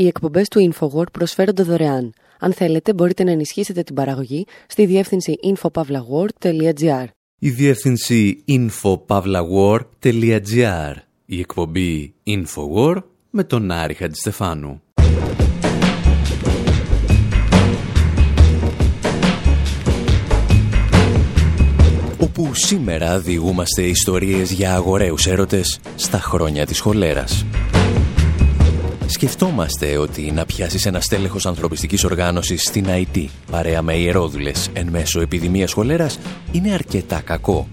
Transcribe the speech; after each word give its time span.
Οι 0.00 0.06
εκπομπές 0.06 0.48
του 0.48 0.72
InfoWord 0.72 1.12
προσφέρονται 1.12 1.62
δωρεάν. 1.62 2.12
Αν 2.38 2.52
θέλετε, 2.52 2.94
μπορείτε 2.94 3.24
να 3.24 3.30
ενισχύσετε 3.30 3.82
την 3.82 3.94
παραγωγή 3.94 4.46
στη 4.66 4.86
διεύθυνση 4.86 5.34
infopavlagor.gr. 5.44 7.04
Η 7.38 7.50
διεύθυνση 7.50 8.44
infopavlagor.gr. 8.48 10.94
Η 11.26 11.38
εκπομπή 11.38 12.14
InfoWord 12.26 13.02
με 13.30 13.44
τον 13.44 13.70
Άρη 13.70 13.94
Χατζηστεφάνου. 13.94 14.82
Όπου 22.18 22.54
σήμερα 22.54 23.18
διηγούμαστε 23.18 23.82
ιστορίες 23.82 24.52
για 24.52 24.74
αγοραίους 24.74 25.26
έρωτες 25.26 25.80
στα 25.96 26.18
χρόνια 26.18 26.66
της 26.66 26.80
χολέρας. 26.80 27.44
Σκεφτόμαστε 29.10 29.96
ότι 29.96 30.30
να 30.30 30.44
πιάσεις 30.44 30.86
ένα 30.86 31.00
στέλεχος 31.00 31.46
ανθρωπιστικής 31.46 32.04
οργάνωσης 32.04 32.62
στην 32.62 32.86
IT 32.88 33.24
παρέα 33.50 33.82
με 33.82 33.94
ιερόδουλες 33.96 34.70
εν 34.72 34.88
μέσω 34.90 35.20
επιδημίας 35.20 35.72
χολέρας 35.72 36.18
είναι 36.52 36.72
αρκετά 36.72 37.20
κακό. 37.20 37.68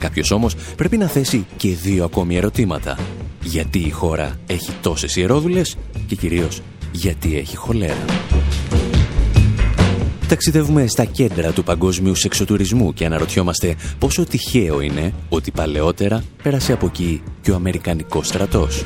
Κάποιος 0.00 0.30
όμως 0.30 0.54
πρέπει 0.76 0.96
να 0.96 1.06
θέσει 1.06 1.46
και 1.56 1.68
δύο 1.68 2.04
ακόμη 2.04 2.36
ερωτήματα. 2.36 2.98
Γιατί 3.42 3.78
η 3.78 3.90
χώρα 3.90 4.38
έχει 4.46 4.72
τόσες 4.82 5.16
ιερόδουλες 5.16 5.76
και 6.06 6.14
κυρίως 6.14 6.62
γιατί 6.92 7.36
έχει 7.36 7.56
χολέρα. 7.56 8.04
Ταξιδεύουμε 10.28 10.86
στα 10.86 11.04
κέντρα 11.04 11.52
του 11.52 11.64
παγκόσμιου 11.64 12.14
σεξοτουρισμού 12.14 12.92
και 12.92 13.04
αναρωτιόμαστε 13.04 13.76
πόσο 13.98 14.24
τυχαίο 14.24 14.80
είναι 14.80 15.14
ότι 15.28 15.50
παλαιότερα 15.50 16.24
πέρασε 16.42 16.72
από 16.72 16.86
εκεί 16.86 17.22
και 17.40 17.50
ο 17.50 17.54
Αμερικανικός 17.54 18.26
στρατός. 18.26 18.84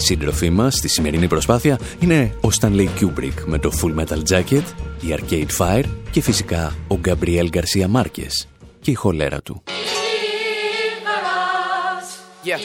Σύντροφή 0.00 0.50
μας 0.50 0.74
στη 0.74 0.88
σημερινή 0.88 1.28
προσπάθεια 1.28 1.80
είναι 2.00 2.34
ο 2.40 2.48
Stanley 2.60 2.88
Kubrick 3.00 3.44
με 3.44 3.58
το 3.58 3.72
Full 3.80 4.00
Metal 4.00 4.22
Jacket, 4.30 4.62
η 5.00 5.16
Arcade 5.18 5.46
Fire 5.58 5.84
και 6.10 6.20
φυσικά 6.20 6.76
ο 6.88 6.98
Gabriel 7.04 7.48
Garcia 7.50 7.86
Marquez 7.96 8.46
και 8.80 8.90
η 8.90 8.94
χολέρα 8.94 9.42
του. 9.42 9.62
Yeah. 12.44 12.60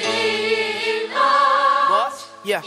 Yeah. 2.52 2.62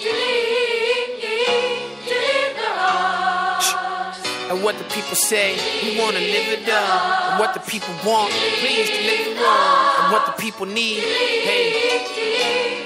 And 4.50 4.59
what 4.64 4.75
the 4.83 4.89
people 4.97 5.17
say, 5.33 5.48
we 5.84 5.91
wanna 6.00 6.25
live 6.37 6.48
it 6.56 6.64
up. 6.84 7.00
And 7.28 7.37
what 7.41 7.50
the 7.59 7.64
people 7.72 7.94
want, 8.09 8.31
please 8.62 8.89
deliver 8.98 9.34
on. 9.56 9.64
And 9.98 10.06
what 10.14 10.22
the 10.28 10.37
people 10.44 10.67
need, 10.81 11.00
hey. 11.48 12.86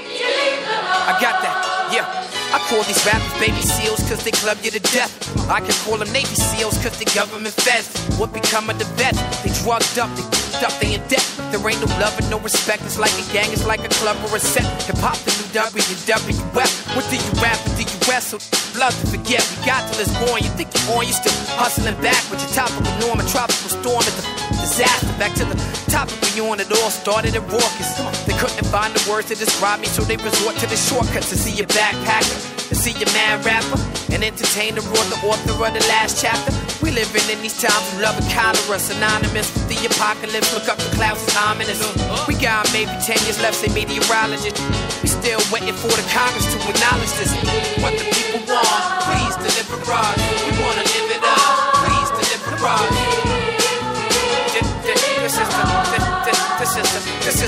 I 1.11 1.19
got 1.19 1.43
that, 1.43 1.91
yeah. 1.91 2.07
I 2.55 2.63
call 2.71 2.87
these 2.87 3.03
rappers 3.03 3.35
baby 3.43 3.59
seals 3.67 3.99
cause 4.07 4.23
they 4.23 4.31
club 4.31 4.63
you 4.63 4.71
to 4.71 4.79
death. 4.95 5.11
I 5.51 5.59
can 5.59 5.75
call 5.83 5.99
them 5.99 6.07
Navy 6.15 6.39
SEALs 6.39 6.79
cause 6.87 6.95
they 7.03 7.11
government 7.11 7.51
feds. 7.51 7.91
What 8.15 8.31
become 8.31 8.71
of 8.71 8.79
the 8.79 8.87
vets? 8.95 9.19
They 9.43 9.51
drugged 9.67 9.99
up, 9.99 10.07
they 10.15 10.23
up, 10.63 10.71
they 10.79 10.95
in 10.95 11.03
debt. 11.11 11.27
There 11.51 11.59
ain't 11.67 11.83
no 11.83 11.91
love 11.99 12.15
and 12.15 12.31
no 12.31 12.39
respect. 12.39 12.87
It's 12.87 12.95
like 12.95 13.11
a 13.19 13.27
gang, 13.35 13.51
it's 13.51 13.67
like 13.67 13.83
a 13.83 13.91
club 13.99 14.23
or 14.31 14.39
a 14.39 14.39
set. 14.39 14.63
Hip 14.87 15.03
hop, 15.03 15.19
the 15.27 15.35
new 15.35 15.51
WWF. 15.51 16.71
What 16.95 17.03
do 17.11 17.19
you 17.19 17.31
rap 17.43 17.59
and 17.59 17.75
do 17.75 17.83
you 17.83 17.99
wrestle? 18.07 18.39
Love 18.79 18.95
to 19.03 19.07
forget. 19.11 19.43
We 19.51 19.67
got 19.67 19.83
till 19.91 20.07
it's 20.07 20.15
born. 20.23 20.47
You 20.47 20.51
think 20.55 20.71
you're 20.71 20.95
on, 20.95 21.11
you 21.11 21.15
still 21.15 21.35
hustling 21.59 21.99
back 21.99 22.23
with 22.31 22.39
your 22.39 22.55
topical 22.55 22.87
norm. 23.03 23.19
A 23.19 23.27
tropical 23.27 23.67
storm 23.67 24.07
at 24.07 24.15
the 24.15 24.40
disaster. 24.71 25.11
Back 25.19 25.35
to 25.35 25.45
the 25.45 25.59
topic 25.91 26.15
we 26.23 26.41
on. 26.41 26.61
It 26.61 26.71
all 26.71 26.91
started 26.91 27.35
at 27.35 27.43
raucous. 27.51 27.91
They 28.25 28.37
couldn't 28.39 28.67
find 28.71 28.95
the 28.95 29.03
words 29.11 29.29
to 29.29 29.35
describe 29.35 29.81
me, 29.81 29.87
so 29.87 30.03
they 30.03 30.17
resort 30.17 30.55
to 30.63 30.67
the 30.67 30.77
shortcuts 30.79 31.29
to 31.31 31.37
see 31.37 31.55
your 31.59 31.67
backpacker, 31.67 32.39
to 32.71 32.75
see 32.75 32.95
your 32.95 33.11
man 33.13 33.43
rapper, 33.43 33.79
and 34.15 34.23
entertain 34.23 34.75
the 34.79 34.83
the 35.11 35.19
author 35.27 35.55
of 35.59 35.73
the 35.75 35.85
last 35.91 36.23
chapter. 36.23 36.55
We 36.83 36.91
living 36.93 37.27
in 37.29 37.43
these 37.43 37.59
times 37.59 37.83
of 37.93 38.01
love 38.01 38.17
and 38.17 38.29
cholera, 38.31 38.79
synonymous 38.79 39.51
with 39.55 39.69
the 39.69 39.79
apocalypse. 39.91 40.55
Look 40.55 40.69
up 40.71 40.79
the 40.79 40.91
clouds, 40.95 41.23
it's 41.27 41.37
ominous. 41.37 41.83
We 42.29 42.35
got 42.39 42.71
maybe 42.73 42.95
10 43.03 43.19
years 43.27 43.43
left, 43.43 43.59
say 43.59 43.69
meteorologist. 43.75 44.57
We 45.03 45.09
still 45.11 45.43
waiting 45.51 45.75
for 45.75 45.91
the 45.91 46.07
Congress 46.15 46.47
to 46.55 46.59
acknowledge 46.63 47.13
this. 47.19 47.35
What 47.83 47.99
the 47.99 48.07
people 48.15 48.41
want, 48.47 49.03
please 49.03 49.35
deliver 49.43 49.83
us. 49.83 50.17
We 50.47 50.53
wanna 50.63 50.85
live 50.95 51.11
it 51.11 51.23
up, 51.27 51.75
please 51.83 52.11
deliver 52.23 52.67
us. 52.67 53.00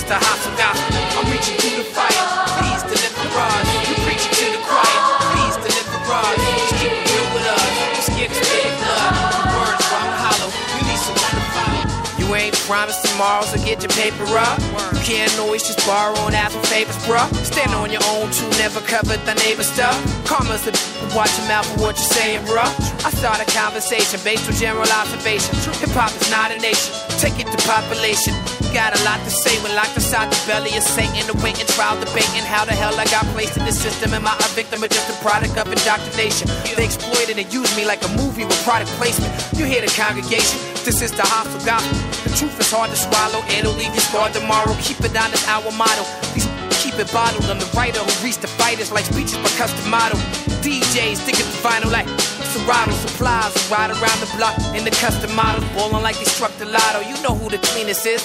Gospel. 0.09 0.53
I'm 0.59 1.31
reaching 1.31 1.57
through 1.59 1.79
the 1.79 1.89
fire, 1.91 2.25
please 2.59 2.83
deliver 2.83 3.29
us. 3.39 3.67
You 3.89 3.95
preaching 4.03 4.33
to 4.35 4.47
the 4.57 4.61
choir, 4.67 4.99
please 5.35 5.57
deliver 5.63 6.13
us. 6.13 6.37
Just 6.37 6.75
keep 6.83 6.93
it 6.93 7.11
real 7.13 7.29
with 7.35 7.47
us. 7.47 7.71
Just 7.97 8.11
get 8.19 8.31
to 8.31 8.43
blood. 8.83 9.13
Words 9.55 9.85
run 9.93 10.11
hollow. 10.19 10.51
You 10.75 10.83
need 10.91 10.99
someone 10.99 11.35
to 11.39 11.45
follow. 11.55 11.83
You 12.19 12.27
ain't 12.35 12.57
promised 12.67 13.05
tomorrow, 13.07 13.45
so 13.45 13.57
get 13.63 13.83
your 13.83 13.93
paper 13.95 14.27
up. 14.39 14.59
You 14.93 15.01
can't 15.07 15.33
always 15.39 15.63
just 15.63 15.87
borrow 15.87 16.19
and 16.27 16.35
ask 16.35 16.57
for 16.57 16.67
favors, 16.67 16.97
bruh. 17.07 17.29
Stand 17.45 17.73
on 17.75 17.91
your 17.91 18.03
own 18.11 18.31
too, 18.31 18.49
never 18.59 18.81
cover 18.81 19.17
the 19.17 19.35
neighbor 19.47 19.63
stuff. 19.65 19.95
Karma's 20.27 20.65
the 20.65 20.73
watch 21.15 21.31
your 21.39 21.49
mouth 21.49 21.67
for 21.75 21.81
what 21.83 21.95
you're 21.99 22.13
saying, 22.17 22.43
bruh. 22.47 22.71
I 23.05 23.11
start 23.11 23.39
a 23.41 23.47
conversation 23.53 24.19
based 24.25 24.49
on 24.49 24.55
general 24.55 24.89
observation. 24.91 25.55
Hip 25.83 25.91
hop 25.95 26.11
is 26.11 26.31
not 26.31 26.51
a 26.51 26.59
nation, 26.59 26.95
take 27.23 27.39
it 27.39 27.47
to 27.55 27.61
population. 27.71 28.35
Got 28.75 28.99
a 28.99 29.01
lot 29.07 29.23
to 29.23 29.31
say 29.31 29.55
when 29.63 29.71
locked 29.79 29.95
inside 29.95 30.27
the 30.27 30.43
belly 30.43 30.75
of 30.75 30.83
Satan, 30.83 31.23
awaiting 31.31 31.71
trial, 31.71 31.95
debating 31.95 32.43
how 32.43 32.67
the 32.67 32.75
hell 32.75 32.99
I 32.99 33.07
got 33.15 33.23
placed 33.31 33.57
in 33.57 33.65
this 33.65 33.79
system. 33.79 34.11
Am 34.13 34.27
I 34.27 34.35
a 34.35 34.49
victim 34.59 34.83
or 34.83 34.89
just 34.91 35.07
a 35.07 35.15
product 35.23 35.55
of 35.55 35.71
indoctrination? 35.71 36.51
They 36.75 36.83
exploited 36.83 37.39
and 37.39 37.47
used 37.47 37.77
me 37.79 37.87
like 37.87 38.03
a 38.03 38.11
movie 38.19 38.43
with 38.43 38.59
product 38.67 38.91
placement. 38.99 39.31
You 39.55 39.71
hear 39.71 39.87
the 39.87 39.93
congregation? 39.95 40.59
This 40.83 40.99
is 40.99 41.15
the 41.15 41.23
hostile 41.23 41.63
gospel. 41.63 41.95
The 42.27 42.35
truth 42.35 42.59
is 42.59 42.71
hard 42.75 42.91
to 42.91 42.99
swallow, 42.99 43.47
it'll 43.55 43.79
leave 43.79 43.95
you 43.95 44.03
scarred 44.03 44.35
tomorrow. 44.35 44.75
Keep 44.83 45.07
it 45.07 45.15
honest, 45.15 45.47
our 45.47 45.71
motto. 45.79 46.03
These 46.35 46.51
keep 46.83 46.99
it 46.99 47.07
bottled. 47.15 47.47
I'm 47.47 47.63
the 47.63 47.71
writer 47.79 48.03
who 48.03 48.13
reached 48.27 48.43
the 48.43 48.51
fighters 48.51 48.91
like 48.91 49.07
speeches 49.07 49.39
by 49.39 49.55
custom 49.55 49.87
model. 49.87 50.19
DJs 50.67 51.23
stick 51.23 51.39
it 51.39 51.47
to 51.47 51.59
vinyl 51.63 51.93
like 51.95 52.11
Serato 52.53 52.93
supplies 52.93 53.57
ride 53.71 53.91
around 53.91 54.21
the 54.21 54.31
block 54.37 54.53
in 54.77 54.85
the 54.85 54.91
custom 54.91 55.35
models, 55.35 55.65
ballin' 55.73 56.03
like 56.03 56.19
they 56.19 56.25
struck 56.25 56.53
the 56.59 56.67
lotto. 56.67 57.01
You 57.01 57.17
know 57.23 57.35
who 57.35 57.49
the 57.49 57.57
cleanest 57.73 58.05
is. 58.05 58.23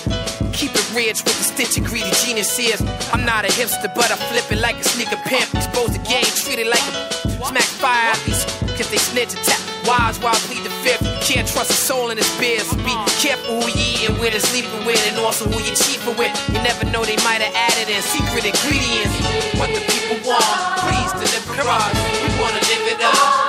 Keep 0.52 0.76
it 0.76 0.88
rich 0.94 1.24
with 1.24 1.38
the 1.40 1.48
stitch 1.48 1.78
and 1.78 1.86
greedy 1.86 2.12
genius 2.26 2.60
is. 2.60 2.82
I'm 3.14 3.24
not 3.24 3.46
a 3.46 3.48
hipster, 3.48 3.88
but 3.96 4.12
I 4.12 4.18
flip 4.28 4.52
it 4.52 4.60
like 4.60 4.76
a 4.76 4.84
sneaker 4.84 5.16
pimp. 5.24 5.56
Expose 5.56 5.96
the 5.96 6.04
game, 6.04 6.28
treat 6.44 6.60
it 6.60 6.68
like 6.68 6.84
a 6.92 7.30
smack 7.48 7.64
fire 7.80 8.12
out 8.12 8.20
these 8.26 8.44
cause 8.78 8.92
they 8.92 8.98
snitch 9.00 9.34
and 9.34 9.44
tap. 9.48 9.62
Wise 9.88 10.20
while 10.20 10.36
I 10.36 10.40
plead 10.52 10.64
the 10.68 10.76
fifth. 10.84 11.08
Can't 11.24 11.48
trust 11.48 11.72
a 11.72 11.80
soul 11.80 12.12
in 12.12 12.18
this 12.18 12.30
beer, 12.38 12.60
so 12.60 12.76
be 12.84 12.94
careful 13.24 13.62
who 13.62 13.68
you 13.72 14.04
eating 14.04 14.20
with 14.20 14.36
and 14.36 14.44
sleeping 14.44 14.84
with, 14.86 15.00
and 15.08 15.18
also 15.24 15.48
who 15.48 15.58
you 15.64 15.74
cheaping 15.76 16.18
with. 16.20 16.32
You 16.52 16.60
never 16.62 16.84
know 16.92 17.04
they 17.08 17.16
might 17.24 17.40
have 17.40 17.56
added 17.56 17.88
in 17.88 18.02
secret 18.04 18.44
ingredients. 18.44 19.16
What 19.56 19.72
the 19.72 19.82
people 19.88 20.20
want, 20.28 20.44
please 20.84 21.12
deliver 21.16 21.64
us. 21.64 21.96
We 22.20 22.30
wanna 22.36 22.60
live 22.60 22.86
it 22.92 23.02
up, 23.02 23.47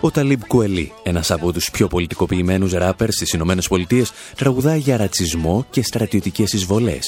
Ο 0.00 0.10
Ταλύπου 0.10 0.46
Κουελί, 0.46 0.92
ένας 1.02 1.30
από 1.30 1.52
τους 1.52 1.70
πιο 1.70 1.86
πολιτικοποιημένους 1.86 2.72
ράπ 2.72 3.00
στις 3.08 3.32
Ηνωμένες 3.32 3.68
Πολιτείες, 3.68 4.12
τραγουδά 4.36 4.76
για 4.76 4.96
ρατσισμό 4.96 5.66
και 5.70 5.82
στρατιωτικές 5.82 6.52
εμβολέ. 6.52 6.98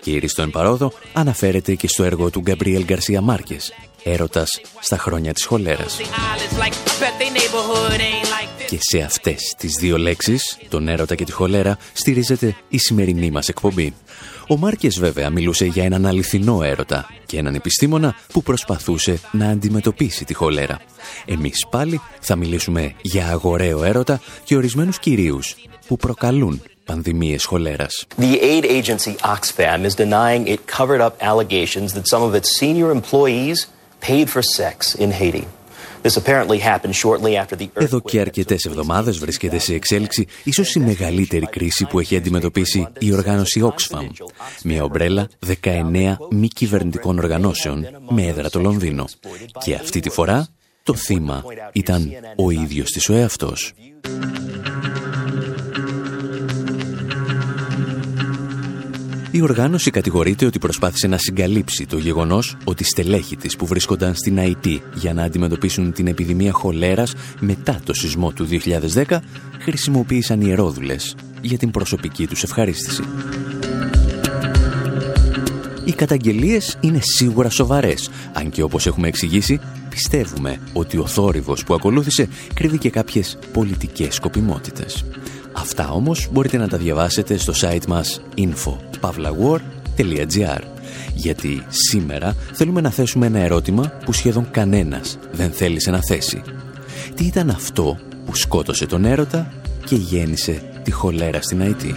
Και 0.00 0.16
εριστούν 0.16 0.50
παρόλο 0.50 0.92
αναφέρεται 1.12 1.74
και 1.74 1.88
στο 1.88 2.04
έργο 2.04 2.30
του 2.30 2.40
Γκαμπρίελ 2.40 2.84
Γκαρσία 2.84 3.20
Μάρκες 3.20 3.72
έρωτας 4.02 4.60
στα 4.80 4.98
χρόνια 4.98 5.32
της 5.32 5.44
χολέρας. 5.44 5.96
Και 8.68 8.78
σε 8.80 8.98
αυτές 8.98 9.54
τις 9.58 9.72
δύο 9.80 9.98
λέξεις, 9.98 10.58
τον 10.68 10.88
έρωτα 10.88 11.14
και 11.14 11.24
τη 11.24 11.32
χολέρα, 11.32 11.78
στηρίζεται 11.92 12.56
η 12.68 12.78
σημερινή 12.78 13.30
μας 13.30 13.48
εκπομπή. 13.48 13.94
Ο 14.48 14.56
Μάρκες 14.56 14.98
βέβαια 14.98 15.30
μιλούσε 15.30 15.64
για 15.64 15.84
έναν 15.84 16.06
αληθινό 16.06 16.62
έρωτα 16.62 17.06
και 17.26 17.38
έναν 17.38 17.54
επιστήμονα 17.54 18.14
που 18.32 18.42
προσπαθούσε 18.42 19.20
να 19.32 19.48
αντιμετωπίσει 19.48 20.24
τη 20.24 20.34
χολέρα. 20.34 20.80
Εμείς 21.26 21.66
πάλι 21.70 22.00
θα 22.20 22.36
μιλήσουμε 22.36 22.94
για 23.02 23.28
αγοραίο 23.28 23.84
έρωτα 23.84 24.20
και 24.44 24.56
ορισμένους 24.56 24.98
κυρίους 24.98 25.56
που 25.86 25.96
προκαλούν 25.96 26.62
πανδημίες 26.84 27.44
χολέρας. 27.44 28.06
The 28.18 28.40
aid 28.42 28.64
agency 28.64 29.14
Oxfam 29.34 29.84
is 29.84 29.94
denying 29.94 30.46
it 30.46 30.60
covered 30.78 31.00
up 31.00 31.14
allegations 31.30 31.92
that 31.92 32.06
some 32.12 32.22
of 32.22 32.34
its 32.34 32.48
senior 32.60 32.90
employees 33.00 33.58
paid 34.08 34.26
for 34.34 34.42
sex 34.58 34.94
in 34.98 35.10
Haiti. 35.20 35.46
Εδώ 37.72 38.00
και 38.00 38.20
αρκετές 38.20 38.64
εβδομάδες 38.64 39.18
βρίσκεται 39.18 39.58
σε 39.58 39.74
εξέλιξη 39.74 40.26
ίσως 40.44 40.74
η 40.74 40.80
μεγαλύτερη 40.80 41.46
κρίση 41.46 41.86
που 41.86 41.98
έχει 41.98 42.16
αντιμετωπίσει 42.16 42.88
η 42.98 43.12
οργάνωση 43.12 43.72
Oxfam, 43.74 44.06
μια 44.64 44.84
ομπρέλα 44.84 45.28
19 45.62 46.16
μη 46.30 46.48
κυβερνητικών 46.48 47.18
οργανώσεων 47.18 47.86
με 48.08 48.26
έδρα 48.26 48.50
το 48.50 48.60
Λονδίνο. 48.60 49.04
Και 49.64 49.74
αυτή 49.74 50.00
τη 50.00 50.10
φορά 50.10 50.48
το 50.82 50.94
θύμα 50.94 51.44
ήταν 51.72 52.10
ο 52.36 52.50
ίδιος 52.50 52.90
της 52.90 53.08
ο 53.08 53.14
εαυτός. 53.14 53.72
Η 59.32 59.40
οργάνωση 59.40 59.90
κατηγορείται 59.90 60.46
ότι 60.46 60.58
προσπάθησε 60.58 61.06
να 61.06 61.18
συγκαλύψει 61.18 61.86
το 61.86 61.98
γεγονός 61.98 62.56
ότι 62.64 62.84
στελέχη 62.84 63.36
της 63.36 63.56
που 63.56 63.66
βρίσκονταν 63.66 64.14
στην 64.14 64.38
IT 64.40 64.78
για 64.94 65.14
να 65.14 65.22
αντιμετωπίσουν 65.22 65.92
την 65.92 66.06
επιδημία 66.06 66.52
χολέρας 66.52 67.14
μετά 67.40 67.80
το 67.84 67.94
σεισμό 67.94 68.32
του 68.32 68.48
2010 69.04 69.18
χρησιμοποίησαν 69.60 70.40
ιερόδουλες 70.40 71.16
για 71.40 71.58
την 71.58 71.70
προσωπική 71.70 72.26
τους 72.26 72.42
ευχαρίστηση. 72.42 73.02
Οι 75.84 75.92
καταγγελίες 75.92 76.76
είναι 76.80 77.00
σίγουρα 77.02 77.50
σοβαρές, 77.50 78.10
αν 78.32 78.50
και 78.50 78.62
όπως 78.62 78.86
έχουμε 78.86 79.08
εξηγήσει, 79.08 79.60
πιστεύουμε 79.88 80.60
ότι 80.72 80.98
ο 80.98 81.06
θόρυβος 81.06 81.64
που 81.64 81.74
ακολούθησε 81.74 82.28
κρύβει 82.54 82.78
και 82.78 82.90
κάποιες 82.90 83.38
πολιτικές 83.52 84.14
σκοπιμότητες. 84.14 85.04
Αυτά 85.52 85.90
όμως 85.90 86.28
μπορείτε 86.32 86.56
να 86.56 86.68
τα 86.68 86.76
διαβάσετε 86.76 87.36
στο 87.36 87.52
site 87.56 87.86
μας 87.88 88.20
info.pavlawar.gr 88.36 90.60
γιατί 91.14 91.66
σήμερα 91.68 92.36
θέλουμε 92.52 92.80
να 92.80 92.90
θέσουμε 92.90 93.26
ένα 93.26 93.38
ερώτημα 93.38 93.92
που 94.04 94.12
σχεδόν 94.12 94.50
κανένας 94.50 95.18
δεν 95.32 95.50
θέλησε 95.50 95.90
να 95.90 96.00
θέσει. 96.08 96.42
Τι 97.14 97.24
ήταν 97.24 97.50
αυτό 97.50 97.98
που 98.26 98.34
σκότωσε 98.34 98.86
τον 98.86 99.04
έρωτα 99.04 99.52
και 99.84 99.94
γέννησε 99.94 100.62
τη 100.82 100.90
χολέρα 100.90 101.40
στην 101.40 101.60
Αϊτή; 101.60 101.94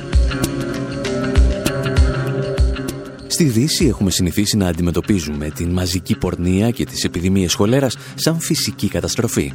Στη 3.34 3.44
Δύση 3.44 3.86
έχουμε 3.86 4.12
συνηθίσει 4.12 4.58
να 4.58 4.68
αντιμετωπίζουμε 4.68 5.50
την 5.50 5.70
μαζική 5.70 6.18
πορνεία 6.18 6.72
και 6.72 6.86
τις 6.86 7.04
επιδημίες 7.04 7.54
χολέρας 7.54 7.98
σαν 8.16 8.40
φυσική 8.40 8.88
καταστροφή. 8.88 9.54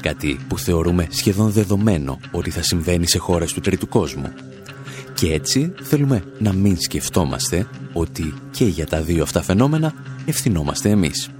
Κάτι 0.00 0.38
που 0.48 0.58
θεωρούμε 0.58 1.06
σχεδόν 1.10 1.50
δεδομένο 1.50 2.18
ότι 2.30 2.50
θα 2.50 2.62
συμβαίνει 2.62 3.08
σε 3.08 3.18
χώρες 3.18 3.52
του 3.52 3.60
τρίτου 3.60 3.88
κόσμου. 3.88 4.32
Και 5.14 5.32
έτσι 5.32 5.72
θέλουμε 5.82 6.24
να 6.38 6.52
μην 6.52 6.76
σκεφτόμαστε 6.80 7.66
ότι 7.92 8.34
και 8.50 8.64
για 8.64 8.86
τα 8.86 9.00
δύο 9.02 9.22
αυτά 9.22 9.42
φαινόμενα 9.42 9.94
ευθυνόμαστε 10.26 10.90
εμείς. 10.90 11.30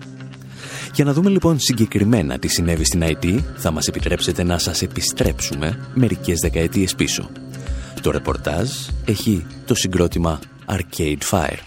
Για 0.94 1.04
να 1.04 1.12
δούμε 1.12 1.30
λοιπόν 1.30 1.58
συγκεκριμένα 1.58 2.38
τι 2.38 2.48
συνέβη 2.48 2.84
στην 2.84 3.02
IT, 3.04 3.40
θα 3.56 3.70
μας 3.70 3.86
επιτρέψετε 3.86 4.42
να 4.42 4.58
σας 4.58 4.82
επιστρέψουμε 4.82 5.88
μερικές 5.94 6.38
δεκαετίες 6.38 6.94
πίσω. 6.94 7.30
Το 8.02 8.10
ρεπορτάζ 8.10 8.70
έχει 9.04 9.46
το 9.66 9.74
συγκρότημα 9.74 10.40
Arcade 10.66 11.22
Fire. 11.30 11.58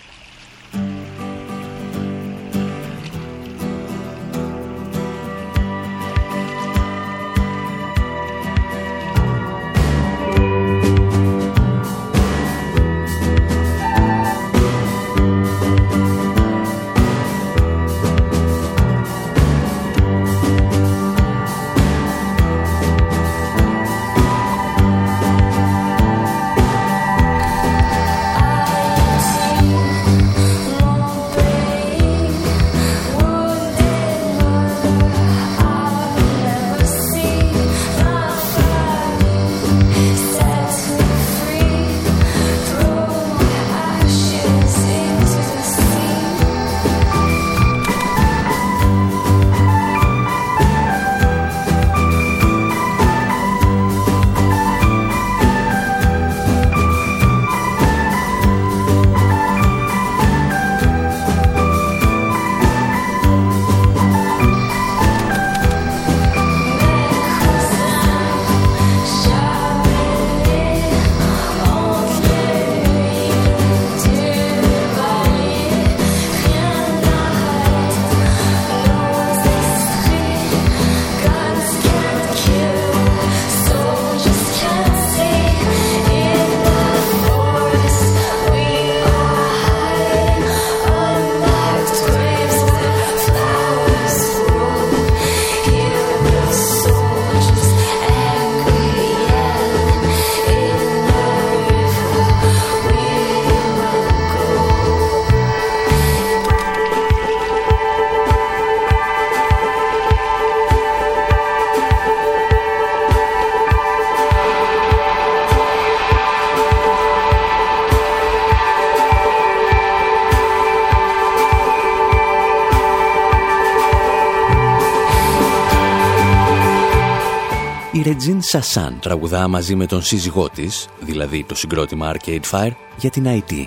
Σασάν 128.53 128.99
τραγουδά 129.01 129.47
μαζί 129.47 129.75
με 129.75 129.85
τον 129.85 130.01
σύζυγό 130.01 130.49
της, 130.49 130.87
δηλαδή 130.99 131.43
το 131.43 131.55
συγκρότημα 131.55 132.15
Arcade 132.15 132.41
Fire, 132.51 132.71
για 132.97 133.09
την 133.09 133.25
IT. 133.27 133.65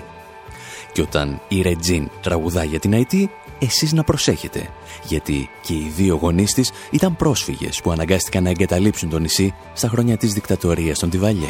Και 0.91 1.01
όταν 1.01 1.41
η 1.47 1.61
Ρετζίν 1.61 2.09
τραγουδά 2.21 2.63
για 2.63 2.79
την 2.79 3.05
IT, 3.09 3.25
εσείς 3.59 3.93
να 3.93 4.03
προσέχετε, 4.03 4.69
γιατί 5.07 5.49
και 5.61 5.73
οι 5.73 5.91
δύο 5.95 6.15
γονείς 6.15 6.53
της 6.53 6.71
ήταν 6.91 7.15
πρόσφυγες 7.15 7.81
που 7.81 7.91
αναγκάστηκαν 7.91 8.43
να 8.43 8.49
εγκαταλείψουν 8.49 9.09
το 9.09 9.19
νησί 9.19 9.53
στα 9.73 9.87
χρόνια 9.87 10.17
της 10.17 10.33
δικτατορίας 10.33 10.99
των 10.99 11.09
Τιβαλιέ. 11.09 11.49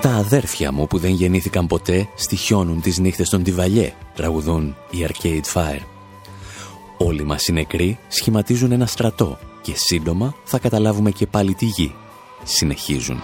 Τα 0.00 0.10
αδέρφια 0.10 0.72
μου 0.72 0.86
που 0.86 0.98
δεν 0.98 1.10
γεννήθηκαν 1.10 1.66
ποτέ 1.66 2.08
στοιχιώνουν 2.14 2.80
τις 2.80 2.98
νύχτες 2.98 3.28
των 3.28 3.42
Τιβαλιέ, 3.42 3.92
τραγουδούν 4.14 4.76
οι 4.90 5.06
Arcade 5.08 5.52
Fire. 5.52 5.82
Όλοι 6.96 7.24
μας 7.24 7.46
οι 7.46 7.52
νεκροί 7.52 7.98
σχηματίζουν 8.08 8.72
ένα 8.72 8.86
στρατό 8.86 9.38
και 9.66 9.72
σύντομα 9.76 10.34
θα 10.44 10.58
καταλάβουμε 10.58 11.10
και 11.10 11.26
πάλι 11.26 11.54
τη 11.54 11.64
γη. 11.64 11.94
Συνεχίζουν. 12.42 13.20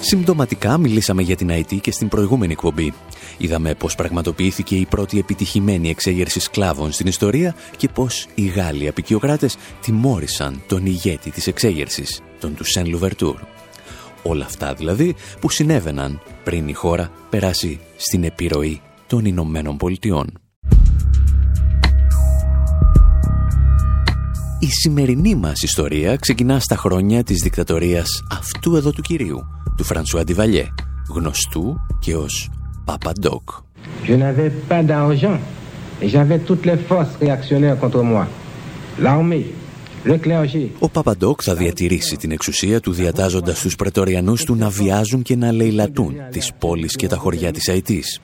Συμπτωματικά 0.00 0.78
μιλήσαμε 0.78 1.22
για 1.22 1.36
την 1.36 1.50
IT 1.50 1.80
και 1.80 1.90
στην 1.90 2.08
προηγούμενη 2.08 2.52
εκπομπή. 2.52 2.92
Είδαμε 3.38 3.74
πώς 3.74 3.94
πραγματοποιήθηκε 3.94 4.76
η 4.76 4.86
πρώτη 4.86 5.18
επιτυχημένη 5.18 5.90
εξέγερση 5.90 6.40
σκλάβων 6.40 6.92
στην 6.92 7.06
ιστορία 7.06 7.54
και 7.76 7.88
πώς 7.88 8.26
οι 8.34 8.46
Γάλλοι 8.46 8.88
απεικιοκράτες 8.88 9.56
τιμώρησαν 9.80 10.62
τον 10.68 10.86
ηγέτη 10.86 11.30
της 11.30 11.46
εξέγερσης, 11.46 12.20
τον 12.40 12.54
Τουσέν 12.54 12.86
Λουβερτούρ. 12.86 13.59
Όλα 14.22 14.44
αυτά 14.44 14.74
δηλαδή 14.74 15.14
που 15.40 15.50
συνέβαιναν 15.50 16.20
πριν 16.44 16.68
η 16.68 16.72
χώρα 16.72 17.10
περάσει 17.30 17.80
στην 17.96 18.24
επιρροή 18.24 18.80
των 19.06 19.24
Ηνωμένων 19.24 19.76
Πολιτειών. 19.76 20.38
Η 24.58 24.66
σημερινή 24.66 25.34
μας 25.34 25.62
ιστορία 25.62 26.16
ξεκινά 26.16 26.58
στα 26.58 26.76
χρόνια 26.76 27.22
της 27.22 27.36
δικτατορίας 27.42 28.22
αυτού 28.30 28.76
εδώ 28.76 28.92
του 28.92 29.02
κυρίου, 29.02 29.40
του 29.76 29.84
Φρανσουά 29.84 30.20
Αντιβαλιέ, 30.20 30.68
γνωστού 31.14 31.76
και 31.98 32.16
ως 32.16 32.50
Παπα 32.84 33.12
Ντόκ. 33.20 33.50
Je 34.06 34.16
n'avais 34.16 34.52
pas 34.68 34.82
d'argent 34.82 35.38
et 36.00 36.08
j'avais 36.08 36.38
toutes 36.48 36.64
les 36.70 36.78
forces 36.88 37.14
réactionnaires 37.20 37.78
contre 37.78 38.02
moi. 38.02 38.24
L'armée, 38.98 39.46
ο 40.78 40.88
Παπαντόκ 40.88 41.40
θα 41.42 41.54
διατηρήσει 41.54 42.16
την 42.16 42.30
εξουσία 42.30 42.80
του 42.80 42.92
διατάζοντας 42.92 43.60
τους 43.60 43.76
πρετοριανούς 43.76 44.44
του 44.44 44.54
να 44.54 44.68
βιάζουν 44.68 45.22
και 45.22 45.36
να 45.36 45.52
λαιλατούν 45.52 46.14
τις 46.30 46.52
πόλεις 46.58 46.96
και 46.96 47.06
τα 47.06 47.16
χωριά 47.16 47.52
της 47.52 47.68
Αιτής. 47.68 48.20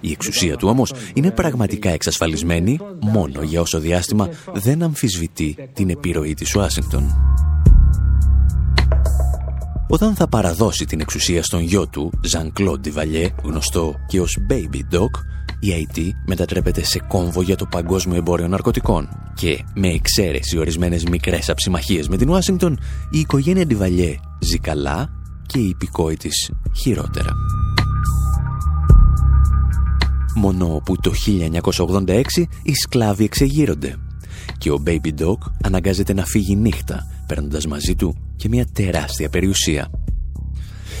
Η 0.00 0.10
εξουσία 0.10 0.56
του 0.56 0.68
όμως 0.68 0.92
είναι 1.14 1.30
πραγματικά 1.30 1.90
εξασφαλισμένη 1.90 2.78
μόνο 3.00 3.42
για 3.42 3.60
όσο 3.60 3.78
διάστημα 3.78 4.28
δεν 4.52 4.82
αμφισβητεί 4.82 5.56
την 5.72 5.90
επιρροή 5.90 6.34
της 6.34 6.54
Ουάσιγκτον. 6.54 7.14
Όταν 9.88 10.14
θα 10.14 10.28
παραδώσει 10.28 10.84
την 10.84 11.00
εξουσία 11.00 11.42
στον 11.42 11.60
γιο 11.60 11.88
του, 11.88 12.12
Ζαν 12.22 12.52
Κλοντ 12.52 12.88
Βαλιέ, 12.88 13.30
γνωστό 13.42 13.94
και 14.06 14.20
ως 14.20 14.38
Baby 14.50 14.96
Doc, 14.96 15.10
η 15.60 15.88
IT 15.88 16.00
μετατρέπεται 16.26 16.84
σε 16.84 16.98
κόμβο 17.08 17.42
για 17.42 17.56
το 17.56 17.66
παγκόσμιο 17.66 18.16
εμπόριο 18.16 18.48
ναρκωτικών 18.48 19.08
και 19.34 19.64
με 19.74 19.88
εξαίρεση 19.88 20.58
ορισμένες 20.58 21.04
μικρές 21.04 21.48
αψιμαχίες 21.48 22.08
με 22.08 22.16
την 22.16 22.28
Ουάσιγκτον, 22.28 22.78
η 23.10 23.18
οικογένεια 23.18 23.66
Ντιβαλιέ 23.66 24.16
ζει 24.40 24.58
καλά 24.58 25.10
και 25.46 25.58
η 25.58 25.68
υπηκόη 25.68 26.16
της 26.16 26.50
χειρότερα. 26.76 27.32
Μόνο 30.34 30.80
που 30.84 30.96
το 30.96 31.12
1986 32.06 32.22
οι 32.62 32.74
σκλάβοι 32.74 33.24
εξεγείρονται 33.24 33.96
και 34.58 34.70
ο 34.70 34.82
Baby 34.86 35.20
Dog 35.20 35.38
αναγκάζεται 35.62 36.14
να 36.14 36.24
φύγει 36.24 36.56
νύχτα, 36.56 37.06
παίρνοντας 37.26 37.66
μαζί 37.66 37.94
του 37.94 38.16
και 38.36 38.48
μια 38.48 38.66
τεράστια 38.72 39.28
περιουσία. 39.28 39.90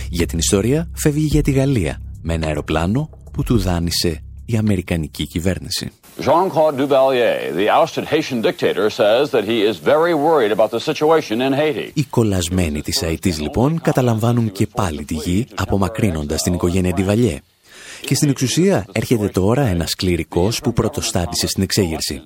Για 0.08 0.26
την 0.26 0.38
ιστορία 0.38 0.90
φεύγει 0.92 1.26
για 1.26 1.42
τη 1.42 1.50
Γαλλία 1.50 2.00
με 2.22 2.34
ένα 2.34 2.46
αεροπλάνο 2.46 3.10
που 3.32 3.42
του 3.42 3.58
δάνεισε 3.58 4.20
η 4.46 4.56
Αμερικανική 4.56 5.26
κυβέρνηση. 5.26 5.90
Jean-Claude 6.20 6.76
Duvalier, 6.80 7.52
the 7.60 7.68
ousted 7.80 8.04
Haitian 8.04 8.40
dictator, 8.40 8.88
says 8.90 9.30
that 9.30 9.44
he 9.44 9.58
is 9.70 9.76
very 9.92 10.14
worried 10.14 10.52
about 10.56 10.70
the 10.70 10.80
situation 10.80 11.40
in 11.40 11.52
Haiti. 11.52 11.90
Οι 11.94 12.04
κολλασμένοι 12.04 12.82
της 12.82 13.02
Αιτής 13.02 13.40
λοιπόν 13.40 13.80
καταλαμβάνουν 13.80 14.52
και 14.52 14.66
πάλι 14.66 15.04
τη 15.04 15.14
γη 15.14 15.46
απομακρύνοντας 15.54 16.42
την 16.42 16.52
οικογένεια 16.52 16.92
Ντιβαλιέ. 16.92 17.40
Και 18.00 18.14
στην 18.14 18.28
εξουσία 18.28 18.86
έρχεται 18.92 19.28
τώρα 19.28 19.66
ένας 19.66 19.94
κληρικός 19.94 20.60
που 20.60 20.72
πρωτοστάτησε 20.72 21.46
στην 21.46 21.62
εξέγερση. 21.62 22.22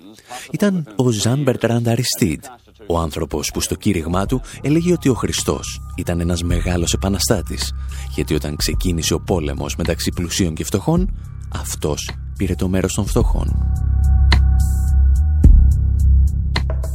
Ήταν 0.50 0.92
ο 0.96 1.10
Ζαν 1.10 1.42
Μπερτράντ 1.42 1.88
Αριστίδ, 1.88 2.40
ο 2.86 2.98
άνθρωπος 2.98 3.50
που 3.50 3.60
στο 3.60 3.74
κήρυγμά 3.74 4.26
του 4.26 4.42
έλεγε 4.62 4.92
ότι 4.92 5.08
ο 5.08 5.14
Χριστός 5.14 5.80
ήταν 5.96 6.20
ένας 6.20 6.42
μεγάλος 6.42 6.92
επαναστάτης, 6.92 7.72
γιατί 8.14 8.34
όταν 8.34 8.56
ξεκίνησε 8.56 9.14
ο 9.14 9.20
πόλεμος 9.20 9.76
μεταξύ 9.76 10.12
πλουσίων 10.14 10.54
και 10.54 10.64
φτωχών, 10.64 11.14
αυτός 11.52 12.10
πήρε 12.36 12.54
το 12.54 12.68
μέρος 12.68 12.94
των 12.94 13.06
φτωχών. 13.06 13.70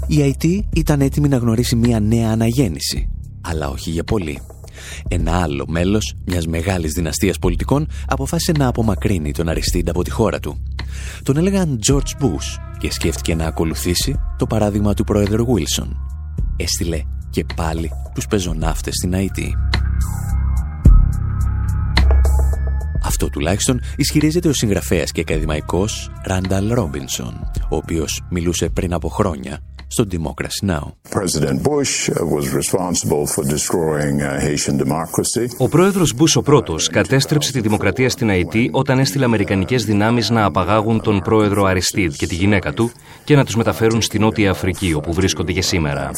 Η 0.08 0.36
IT 0.40 0.60
ήταν 0.74 1.02
έτοιμη 1.02 1.28
να 1.28 1.38
γνωρίσει 1.38 1.76
μια 1.76 2.00
νέα 2.00 2.32
αναγέννηση, 2.32 3.10
αλλά 3.42 3.70
όχι 3.70 3.90
για 3.90 4.04
πολύ. 4.04 4.42
Ένα 5.08 5.42
άλλο 5.42 5.66
μέλος 5.68 6.16
μιας 6.26 6.48
μεγάλης 6.48 6.92
δυναστείας 6.92 7.40
πολιτικών 7.40 7.88
αποφάσισε 8.08 8.52
να 8.52 8.68
απομακρύνει 8.68 9.32
τον 9.32 9.50
Αριστίντα 9.50 9.92
από 9.92 10.04
τη 10.04 10.10
χώρα 10.10 10.40
του. 10.40 10.64
Τον 11.24 11.38
έλεγαν 11.38 11.80
George 11.88 12.24
Bush 12.24 12.60
και 12.78 12.92
σκέφτηκε 12.92 13.36
να 13.36 13.46
ακολουθήσει 13.46 14.20
το 14.38 14.48
παράδειγμα 14.48 14.94
του 14.94 15.04
πρόεδρου 15.04 15.46
Wilson. 15.46 15.88
Έστειλε 16.56 17.02
και 17.30 17.46
πάλι 17.56 17.92
τους 18.14 18.28
πεζοναύτες 18.28 18.94
στην 18.96 19.14
IT. 19.16 19.40
Αυτό 23.16 23.30
τουλάχιστον 23.30 23.82
ισχυρίζεται 23.96 24.48
ο 24.48 24.54
συγγραφέας 24.54 25.12
και 25.12 25.22
ακαδημαϊκός 25.22 26.12
Ράνταλ 26.26 26.74
Ρόμπινσον, 26.74 27.52
ο 27.70 27.76
οποίος 27.76 28.24
μιλούσε 28.30 28.70
πριν 28.70 28.94
από 28.94 29.10
χρόνια 29.10 29.60
στο 29.88 30.06
Democracy 30.12 30.70
Now! 30.70 30.92
Ο 35.58 35.70
πρόεδρος 35.70 36.14
Μπούς 36.14 36.36
ο 36.36 36.42
πρώτος 36.42 36.88
κατέστρεψε 36.88 37.52
τη 37.52 37.62
δημοκρατία 37.62 38.10
στην 38.10 38.30
Αϊτή 38.30 38.70
όταν 38.72 39.00
έστειλε 39.00 39.26
αμερικανικές 39.26 39.86
δυνάμεις 39.86 40.30
να 40.30 40.46
απαγάγουν 40.46 41.02
τον 41.02 41.20
πρόεδρο 41.20 41.64
Αριστίδ 41.64 42.14
και 42.16 42.28
τη 42.28 42.36
γυναίκα 42.36 42.74
του 42.74 42.92
και 43.24 43.36
να 43.36 43.46
τους 43.46 43.56
μεταφέρουν 43.56 44.02
στην 44.02 44.22
Νότια 44.22 44.52
Αφρική 44.52 44.94
όπου 44.94 45.14
βρίσκονται 45.14 45.52
και 45.52 45.62
σήμερα. 45.62 46.12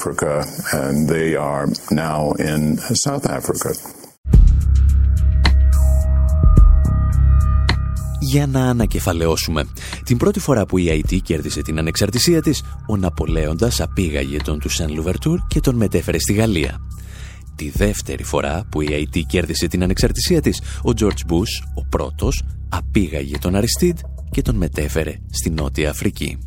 Για 8.29 8.47
να 8.47 8.69
ανακεφαλαιώσουμε. 8.69 9.67
Την 10.03 10.17
πρώτη 10.17 10.39
φορά 10.39 10.65
που 10.65 10.77
η 10.77 11.03
IT 11.03 11.17
κέρδισε 11.23 11.61
την 11.61 11.79
ανεξαρτησία 11.79 12.41
της, 12.41 12.63
ο 12.87 12.97
Ναπολέοντας 12.97 13.81
απήγαγε 13.81 14.37
τον 14.37 14.59
του 14.59 14.69
Σεν 14.69 14.93
Λουβερτούρ 14.93 15.39
και 15.47 15.59
τον 15.59 15.75
μετέφερε 15.75 16.19
στη 16.19 16.33
Γαλλία. 16.33 16.77
Τη 17.55 17.69
δεύτερη 17.69 18.23
φορά 18.23 18.65
που 18.71 18.81
η 18.81 18.87
IT 19.13 19.21
κέρδισε 19.27 19.67
την 19.67 19.83
ανεξαρτησία 19.83 20.41
της, 20.41 20.61
ο 20.61 20.91
George 20.99 21.31
Bush, 21.31 21.67
ο 21.75 21.85
πρώτος, 21.89 22.43
απήγαγε 22.69 23.37
τον 23.37 23.55
Αριστίδ 23.55 23.97
και 24.31 24.41
τον 24.41 24.55
μετέφερε 24.55 25.15
στη 25.29 25.49
Νότια 25.49 25.89
Αφρική. 25.89 26.37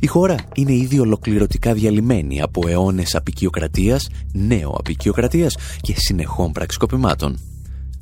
Η 0.00 0.06
χώρα 0.06 0.36
είναι 0.54 0.72
ήδη 0.72 0.98
ολοκληρωτικά 0.98 1.74
διαλυμένη 1.74 2.42
από 2.42 2.68
αιώνες 2.68 3.14
απικιοκρατίας, 3.14 4.08
νέο 4.32 4.70
απικιοκρατίας 4.78 5.56
και 5.80 5.94
συνεχών 5.96 6.52
πραξικοπημάτων. 6.52 7.38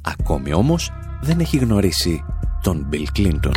Ακόμη 0.01 0.55
όμως 0.55 0.91
δεν 1.23 1.41
έχει 1.41 1.57
γνωρίσει 1.57 2.25
τον 2.63 2.87
Bill 2.93 3.05
Clinton. 3.19 3.55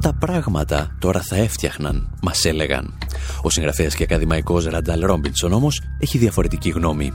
Τα 0.00 0.12
πράγματα 0.18 0.96
τώρα 0.98 1.22
θα 1.22 1.36
έφτιαχναν, 1.36 2.08
μας 2.22 2.44
έλεγαν. 2.44 2.97
Ο 3.42 3.50
συγγραφέας 3.50 3.94
και 3.94 4.02
ακαδημαϊκός 4.02 4.64
Ραντάλ 4.64 5.00
Ρόμπινσον 5.00 5.52
όμως 5.52 5.82
έχει 5.98 6.18
διαφορετική 6.18 6.70
γνώμη. 6.70 7.12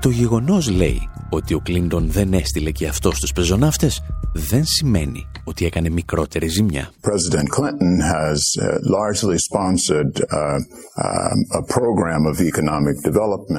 Το 0.00 0.08
γεγονός 0.08 0.70
λέει 0.70 1.08
ότι 1.30 1.54
ο 1.54 1.60
Κλίντον 1.60 2.10
δεν 2.10 2.32
έστειλε 2.32 2.70
και 2.70 2.86
αυτό 2.86 3.10
τους 3.10 3.32
πεζοναύτες 3.32 4.02
δεν 4.32 4.64
σημαίνει 4.64 5.26
ότι 5.44 5.66
έκανε 5.66 5.88
μικρότερη 5.88 6.48
ζημιά. 6.48 6.90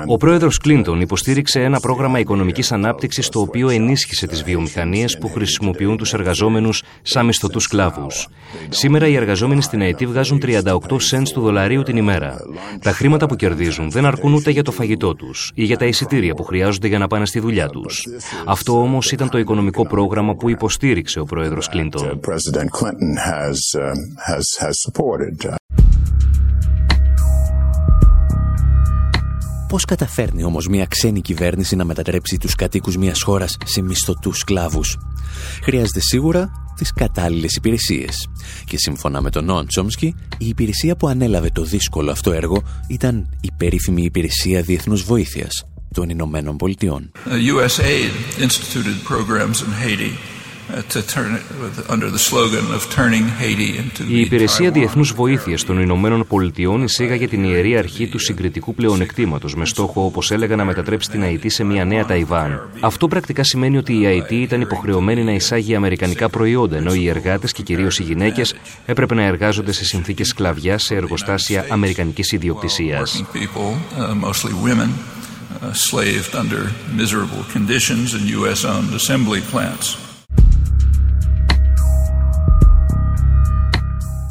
Ο 0.06 0.18
πρόεδρος 0.18 0.58
Κλίντον 0.58 1.02
υποστήριξε 1.02 1.60
ένα 1.60 1.80
πρόγραμμα 1.80 2.20
οικονομικής 2.20 2.72
ανάπτυξης 2.72 3.30
το 3.30 3.40
οποίο 3.40 3.70
ενίσχυσε 3.70 4.28
τις 4.28 4.44
βιομηχανίες 4.44 5.18
που 5.18 5.30
χρησιμοποιούν 5.30 5.98
τους 5.98 6.14
εργαζόμενους 6.14 6.84
σαν 7.02 7.26
μισθωτούς 7.26 7.64
σκλάβους. 7.64 8.28
Σήμερα 8.70 9.08
οι 9.08 9.16
εργαζόμενοι 9.16 9.62
στην 9.62 9.82
ΑΕΤ 9.82 10.04
βγάζουν 10.04 10.42
38 10.46 10.72
cents 11.12 11.28
του 11.34 11.42
δολαρίου 11.42 11.67
την 11.84 11.98
ημέρα. 11.98 12.38
Τα 12.82 12.92
χρήματα 12.92 13.26
που 13.26 13.36
κερδίζουν 13.36 13.90
δεν 13.90 14.06
αρκούν 14.06 14.34
ούτε 14.34 14.52
για 14.52 14.64
το 14.64 14.72
φαγητό 14.72 15.16
τους 15.16 15.52
ή 15.54 15.64
για 15.64 15.78
τα 15.78 15.86
εισιτήρια 15.86 16.34
που 16.34 16.44
χρειάζονται 16.44 16.88
για 16.88 16.98
να 16.98 17.08
πάνε 17.08 17.26
στη 17.26 17.40
δουλειά 17.40 17.68
τους. 17.68 18.04
Αυτό 18.46 18.82
όμως 18.82 19.12
ήταν 19.12 19.30
το 19.30 19.38
οικονομικό 19.38 19.88
πρόγραμμα 19.88 20.36
που 20.36 20.50
υποστήριξε 20.50 21.20
ο 21.20 21.24
πρόεδρος 21.24 21.70
Κλίντον. 21.70 22.20
Πώς 29.68 29.86
καταφέρνει 29.86 30.44
όμως 30.44 30.68
μια 30.68 30.86
ξένη 30.86 31.22
κυβέρνηση 31.22 31.76
να 31.76 31.86
μετατρέψει 31.86 32.38
τους 32.38 32.56
κατοίκους 32.56 32.98
μιας 32.98 33.22
χώρας 33.22 33.58
σε 33.66 33.82
μισθωτούς 33.82 34.38
σκλάβους; 34.38 34.98
Χρειάζεται 35.64 36.00
σίγουρα 36.00 36.52
τις 36.78 36.94
κατάλληλες 36.94 37.56
υπηρεσίες. 37.56 38.30
Και 38.66 38.78
σύμφωνα 38.78 39.22
με 39.22 39.30
τον 39.30 39.46
Νόαν 39.46 39.68
Τσόμσκι, 39.68 40.16
η 40.38 40.48
υπηρεσία 40.48 40.96
που 40.96 41.08
ανέλαβε 41.08 41.50
το 41.50 41.64
δύσκολο 41.64 42.12
αυτό 42.12 42.32
έργο 42.32 42.64
ήταν 42.88 43.38
η 43.42 43.50
περίφημη 43.58 44.04
υπηρεσία 44.04 44.62
διεθνούς 44.62 45.04
βοήθειας 45.04 45.66
των 45.94 46.10
Ηνωμένων 46.10 46.58
Πολιτειών. 46.58 47.12
USAID 47.26 48.44
instituted 48.46 48.98
programs 49.10 49.58
in 49.62 49.72
Haiti 49.84 50.37
η 54.08 54.20
Υπηρεσία 54.20 54.72
Διεθνούς 54.72 55.12
Βοήθειας 55.14 55.64
των 55.64 55.82
Ηνωμένων 55.82 56.28
Πολιτειών 56.28 56.84
εισήγαγε 56.84 57.28
την 57.28 57.44
ιερή 57.44 57.78
αρχή 57.78 58.08
του 58.08 58.20
συγκριτικού 58.20 58.76
πλεονεκτήματος 58.76 59.56
με 59.56 59.66
στόχο, 59.66 60.06
όπως 60.06 60.32
έλεγα, 60.32 60.56
να 60.56 60.66
μετατρέψει 60.66 61.10
την 61.10 61.22
ΑΕΤ 61.22 61.44
σε 61.46 61.64
μια 61.64 61.86
νέα 61.86 62.06
Ταϊβάν. 62.06 62.70
Αυτό 62.80 63.08
πρακτικά 63.08 63.44
σημαίνει 63.44 63.78
ότι 63.78 64.02
η 64.02 64.06
ΑΕΤ 64.06 64.32
ήταν 64.32 64.62
υποχρεωμένη 64.62 65.24
να 65.24 65.32
εισάγει 65.32 65.76
αμερικανικά 65.76 66.30
προϊόντα, 66.30 66.78
ενώ 66.78 66.94
οι 66.94 67.10
εργάτες 67.10 67.52
και 67.52 67.64
κυρίως 67.64 68.00
οι 68.00 68.04
γυναίκες 68.04 68.56
έπρεπε 68.86 69.16
να 69.16 69.24
εργάζονται 69.24 69.72
σε 69.72 69.86
συνθήκες 69.86 70.28
σκλαβιά 70.28 70.78
σε 70.78 70.96
εργοστάσια 70.96 71.66
αμερικανικής 71.70 72.32
ιδιοκτησίας. 72.32 73.24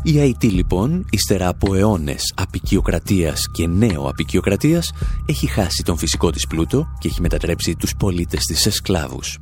Η 0.06 0.18
ΑΕΤ 0.18 0.42
λοιπόν, 0.42 1.06
ύστερα 1.10 1.48
από 1.48 1.74
αιώνες 1.74 2.32
απικιοκρατίας 2.36 3.40
και 3.52 3.66
νέο 3.66 4.08
απικιοκρατίας, 4.08 4.92
έχει 5.26 5.46
χάσει 5.46 5.82
τον 5.82 5.96
φυσικό 5.96 6.30
της 6.30 6.46
πλούτο 6.46 6.86
και 6.98 7.08
έχει 7.08 7.20
μετατρέψει 7.20 7.76
τους 7.76 7.94
πολίτες 7.98 8.44
της 8.44 8.60
σε 8.60 8.70
σκλάβους. 8.70 9.38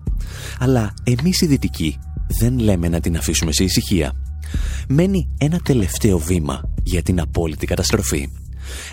Αλλά 0.59 0.95
εμείς 1.05 1.41
οι 1.41 1.47
δυτικοί 1.47 1.99
δεν 2.41 2.59
λέμε 2.59 2.89
να 2.89 3.01
την 3.01 3.17
αφήσουμε 3.17 3.53
σε 3.53 3.65
ησυχία. 3.65 4.13
Μένει 4.89 5.29
ένα 5.39 5.59
τελευταίο 5.59 6.19
βήμα 6.19 6.61
για 6.83 7.03
την 7.03 7.21
απόλυτη 7.21 7.67
καταστροφή. 7.67 8.29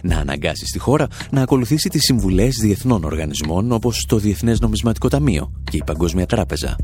Να 0.04 0.18
αναγκάσει 0.18 0.66
τη 0.72 0.80
χώρα 0.80 1.08
να 1.32 1.42
ακολουθήσει 1.42 1.90
τις 1.90 2.01
συμβουλές 2.01 2.56
διεθνών 2.62 3.04
οργανισμών 3.04 3.72
όπως 3.72 4.06
το 4.08 4.18
Διεθνές 4.18 4.60
Νομισματικό 4.60 5.08
Ταμείο 5.08 5.51
και 5.63 5.78
η 5.78 5.84
Παγκόσμια 5.86 6.25
Τράπεζα 6.25 6.75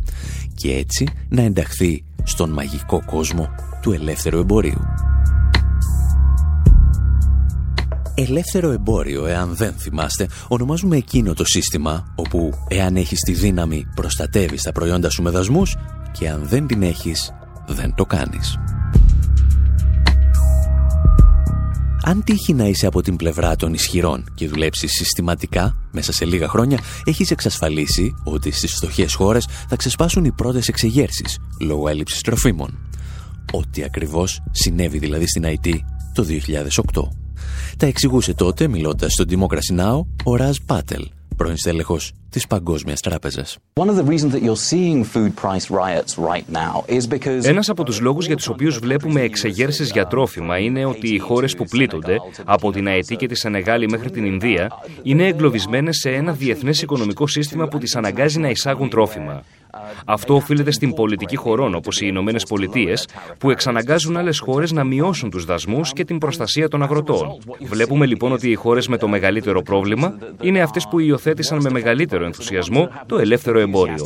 και 0.56 0.74
έτσι 0.74 1.08
να 1.30 1.42
ενταχθεί 1.42 2.04
στον 2.24 2.50
μαγικό 2.50 3.04
κόσμο 3.06 3.50
του 3.88 3.94
ελεύθερου 3.94 4.40
εμπορίου. 4.40 4.82
Ελεύθερο 8.16 8.72
εμπόριο, 8.72 9.26
εάν 9.26 9.56
δεν 9.56 9.74
θυμάστε, 9.74 10.28
ονομάζουμε 10.48 10.98
εκείνο 10.98 11.34
το 11.34 11.46
σύστημα 11.46 12.14
όπου 12.16 12.54
εάν 12.68 12.96
έχεις 12.96 13.20
τη 13.20 13.34
δύναμη 13.34 13.86
προστατεύεις 13.96 14.62
τα 14.62 14.72
προϊόντα 14.72 15.10
σου 15.10 15.22
με 15.22 15.30
δασμούς 15.30 15.76
και 16.12 16.30
αν 16.30 16.48
δεν 16.48 16.68
την 16.68 16.82
έχεις, 16.82 17.32
δεν 17.68 17.94
το 17.96 18.06
κάνεις. 18.06 18.58
Αν 22.04 22.24
τύχει 22.24 22.54
να 22.54 22.68
είσαι 22.68 22.88
από 22.88 23.02
την 23.02 23.16
πλευρά 23.16 23.56
των 23.56 23.74
ισχυρών 23.74 24.24
και 24.34 24.48
δουλέψεις 24.48 24.92
συστηματικά, 24.92 25.76
μέσα 25.92 26.12
σε 26.12 26.26
λίγα 26.26 26.48
χρόνια 26.48 26.80
έχεις 27.04 27.32
εξασφαλίσει 27.32 28.14
ότι 28.24 28.52
στις 28.52 28.74
φτωχές 28.74 29.14
χώρες 29.14 29.48
θα 29.68 29.76
ξεσπάσουν 29.76 30.26
οι 30.26 30.32
πρώτες 30.32 30.68
εξεγέρσεις 30.68 31.40
λόγω 31.60 31.88
έλλειψης 31.88 32.22
τροφίμων. 32.22 32.87
Ό,τι 33.54 33.84
ακριβώς 33.84 34.42
συνέβη 34.52 34.98
δηλαδή 34.98 35.28
στην 35.28 35.44
IT 35.46 35.80
το 36.14 36.26
2008. 36.94 37.10
Τα 37.78 37.86
εξηγούσε 37.86 38.34
τότε, 38.34 38.68
μιλώντας 38.68 39.12
στον 39.12 39.26
Democracy 39.30 39.80
Now, 39.80 40.06
ο 40.24 40.36
Ραζ 40.36 40.58
Πάτελ, 40.66 41.10
πρώην 41.38 41.58
στέλεχος 41.58 42.14
της 42.30 42.48
Παγκόσμιας 42.48 43.00
Τράπεζας. 43.00 43.58
Ένας 47.42 47.70
από 47.70 47.84
τους 47.84 48.00
λόγους 48.00 48.26
για 48.26 48.36
τους 48.36 48.48
οποίους 48.48 48.80
βλέπουμε 48.80 49.22
εξεγέρσεις 49.22 49.92
για 49.92 50.08
τρόφιμα 50.08 50.58
είναι 50.58 50.86
ότι 50.86 51.14
οι 51.14 51.18
χώρες 51.18 51.56
που 51.56 51.66
πλήττονται, 51.66 52.16
από 52.46 52.72
την 52.72 52.88
Αετή 52.88 53.16
και 53.16 53.28
τη 53.28 53.36
Σενεγάλη 53.36 53.90
μέχρι 53.90 54.12
την 54.12 54.26
Ινδία, 54.26 54.70
είναι 55.04 55.28
εγκλωβισμένες 55.28 55.98
σε 55.98 56.10
ένα 56.10 56.32
διεθνές 56.32 56.82
οικονομικό 56.82 57.28
σύστημα 57.28 57.68
που 57.68 57.78
τις 57.78 57.96
αναγκάζει 57.96 58.40
να 58.40 58.50
εισάγουν 58.50 58.90
τρόφιμα. 58.90 59.44
Αυτό 60.06 60.36
οφείλεται 60.36 60.72
στην 60.72 60.94
πολιτική 60.94 61.36
χωρών 61.36 61.76
όπως 61.76 62.02
οι 62.02 62.06
Ηνωμένες 62.10 62.44
Πολιτείες, 62.44 63.08
που 63.38 63.50
εξαναγκάζουν 63.50 64.18
άλλες 64.18 64.40
χώρες 64.40 64.72
να 64.72 64.84
μειώσουν 64.84 65.30
τους 65.30 65.46
δασμούς 65.46 65.94
και 65.94 66.06
την 66.06 66.18
προστασία 66.18 66.68
των 66.68 66.84
αγροτών. 66.84 67.38
Βλέπουμε 67.60 68.06
λοιπόν 68.06 68.32
ότι 68.32 68.50
οι 68.50 68.56
χώρες 68.56 68.88
με 68.88 68.98
το 68.98 69.08
μεγαλύτερο 69.08 69.62
πρόβλημα 69.62 70.18
είναι 70.42 70.62
αυτές 70.62 70.88
που 70.88 71.00
υιοθέτησαν 71.00 71.62
με 71.62 71.70
μεγαλύτερο 71.70 72.26
ενθουσιασμό 72.26 72.90
το 73.06 73.18
ελεύθερο 73.18 73.60
εμπόριο. 73.60 74.04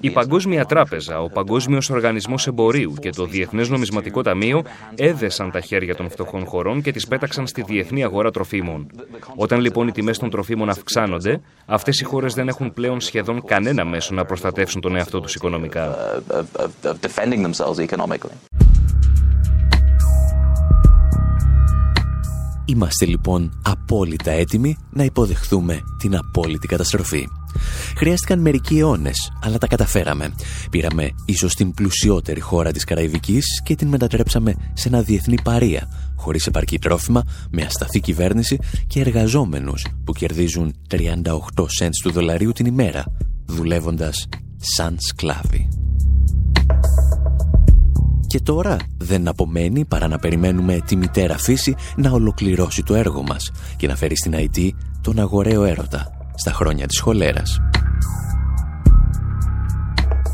Η 0.00 0.10
Παγκόσμια 0.10 0.64
Τράπεζα, 0.64 1.20
ο 1.20 1.28
Παγκόσμιος 1.28 1.90
Οργανισμός 1.90 2.46
Εμπορίου 2.46 2.94
και 3.00 3.10
το 3.10 3.26
Διεθνές 3.26 3.68
Νομισματικό 3.68 4.22
Ταμείο 4.22 4.62
έδεσαν 4.94 5.50
τα 5.50 5.60
χέρια 5.60 5.94
των 5.94 6.10
φτωχών 6.10 6.44
χωρών 6.44 6.82
και 6.82 6.92
τις 6.92 7.06
πέταξαν 7.06 7.46
στη 7.46 7.62
διεθνή 7.62 8.04
αγορά 8.04 8.30
τροφίμων. 8.30 8.83
Όταν 9.36 9.60
λοιπόν 9.60 9.88
οι 9.88 9.92
τιμές 9.92 10.18
των 10.18 10.30
τροφίμων 10.30 10.68
αυξάνονται, 10.68 11.40
αυτές 11.66 12.00
οι 12.00 12.04
χώρες 12.04 12.34
δεν 12.34 12.48
έχουν 12.48 12.72
πλέον 12.72 13.00
σχεδόν 13.00 13.44
κανένα 13.44 13.84
μέσο 13.84 14.14
να 14.14 14.24
προστατεύσουν 14.24 14.80
τον 14.80 14.96
εαυτό 14.96 15.20
τους 15.20 15.34
οικονομικά. 15.34 15.96
Είμαστε 22.64 23.06
λοιπόν 23.06 23.60
απόλυτα 23.64 24.30
έτοιμοι 24.30 24.76
να 24.90 25.04
υποδεχθούμε 25.04 25.82
την 25.98 26.16
απόλυτη 26.16 26.66
καταστροφή. 26.66 27.28
Χρειάστηκαν 27.96 28.38
μερικοί 28.38 28.78
αιώνες, 28.78 29.32
αλλά 29.42 29.58
τα 29.58 29.66
καταφέραμε. 29.66 30.34
Πήραμε 30.70 31.10
ίσως 31.24 31.54
την 31.54 31.74
πλουσιότερη 31.74 32.40
χώρα 32.40 32.72
της 32.72 32.84
Καραϊβικής 32.84 33.62
και 33.64 33.74
την 33.74 33.88
μετατρέψαμε 33.88 34.54
σε 34.72 34.88
ένα 34.88 35.02
διεθνή 35.02 35.36
παρία, 35.42 35.88
χωρίς 36.16 36.46
επαρκή 36.46 36.78
τρόφιμα, 36.78 37.22
με 37.50 37.62
ασταθή 37.62 38.00
κυβέρνηση 38.00 38.58
και 38.86 39.00
εργαζόμενους 39.00 39.86
που 40.04 40.12
κερδίζουν 40.12 40.74
38 40.90 41.02
cents 41.80 41.98
του 42.02 42.10
δολαρίου 42.12 42.52
την 42.52 42.66
ημέρα, 42.66 43.04
δουλεύοντας 43.46 44.28
σαν 44.56 44.96
σκλάβοι. 44.98 45.68
Και 48.26 48.40
τώρα 48.40 48.76
δεν 48.96 49.28
απομένει 49.28 49.84
παρά 49.84 50.08
να 50.08 50.18
περιμένουμε 50.18 50.80
τη 50.86 50.96
μητέρα 50.96 51.38
φύση 51.38 51.74
να 51.96 52.10
ολοκληρώσει 52.10 52.82
το 52.82 52.94
έργο 52.94 53.22
μας 53.22 53.50
και 53.76 53.86
να 53.86 53.96
φέρει 53.96 54.16
στην 54.16 54.34
IT 54.34 54.68
τον 55.00 55.18
αγοραίο 55.18 55.64
έρωτα 55.64 56.13
στα 56.34 56.52
χρόνια 56.52 56.86
της 56.86 57.00
χολέρας. 57.00 57.60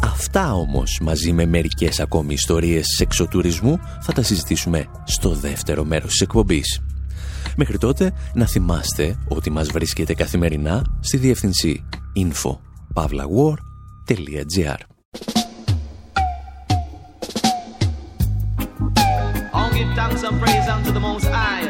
Αυτά 0.03 0.55
όμως 0.55 0.99
μαζί 1.03 1.33
με 1.33 1.47
μερικές 1.47 2.01
ακόμη 2.01 2.33
ιστορίες 2.33 2.87
σεξοτουρισμού 2.97 3.81
θα 4.01 4.13
τα 4.13 4.23
συζητήσουμε 4.23 4.87
στο 5.05 5.31
δεύτερο 5.31 5.85
μέρος 5.85 6.11
της 6.11 6.21
εκπομπής. 6.21 6.81
Μέχρι 7.57 7.79
τότε 7.79 8.13
να 8.35 8.47
θυμάστε 8.47 9.17
ότι 9.29 9.51
μας 9.51 9.69
βρίσκεται 9.69 10.15
καθημερινά 10.15 10.85
στη 11.01 11.17
διεύθυνση 11.17 11.85
info.pavlawar.gr 12.17 14.79
give 19.81 19.95
thanks 19.95 20.23
and 20.23 20.39
praise 20.41 20.69
unto 20.69 20.93
the 20.93 21.01
Most 21.01 21.27
High. 21.27 21.65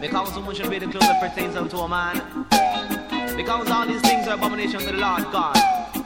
Because 0.00 0.34
so 0.34 0.40
much 0.40 0.58
be 0.68 0.78
the 0.78 0.86
clothes 0.86 1.08
that 1.08 1.20
pertains 1.20 1.56
unto 1.56 1.78
a 1.78 1.88
man. 1.88 2.91
Because 3.36 3.70
all 3.70 3.86
these 3.86 4.00
things 4.02 4.28
are 4.28 4.34
abomination 4.34 4.80
to 4.80 4.86
the 4.86 4.92
Lord 4.92 5.24
God. 5.32 5.56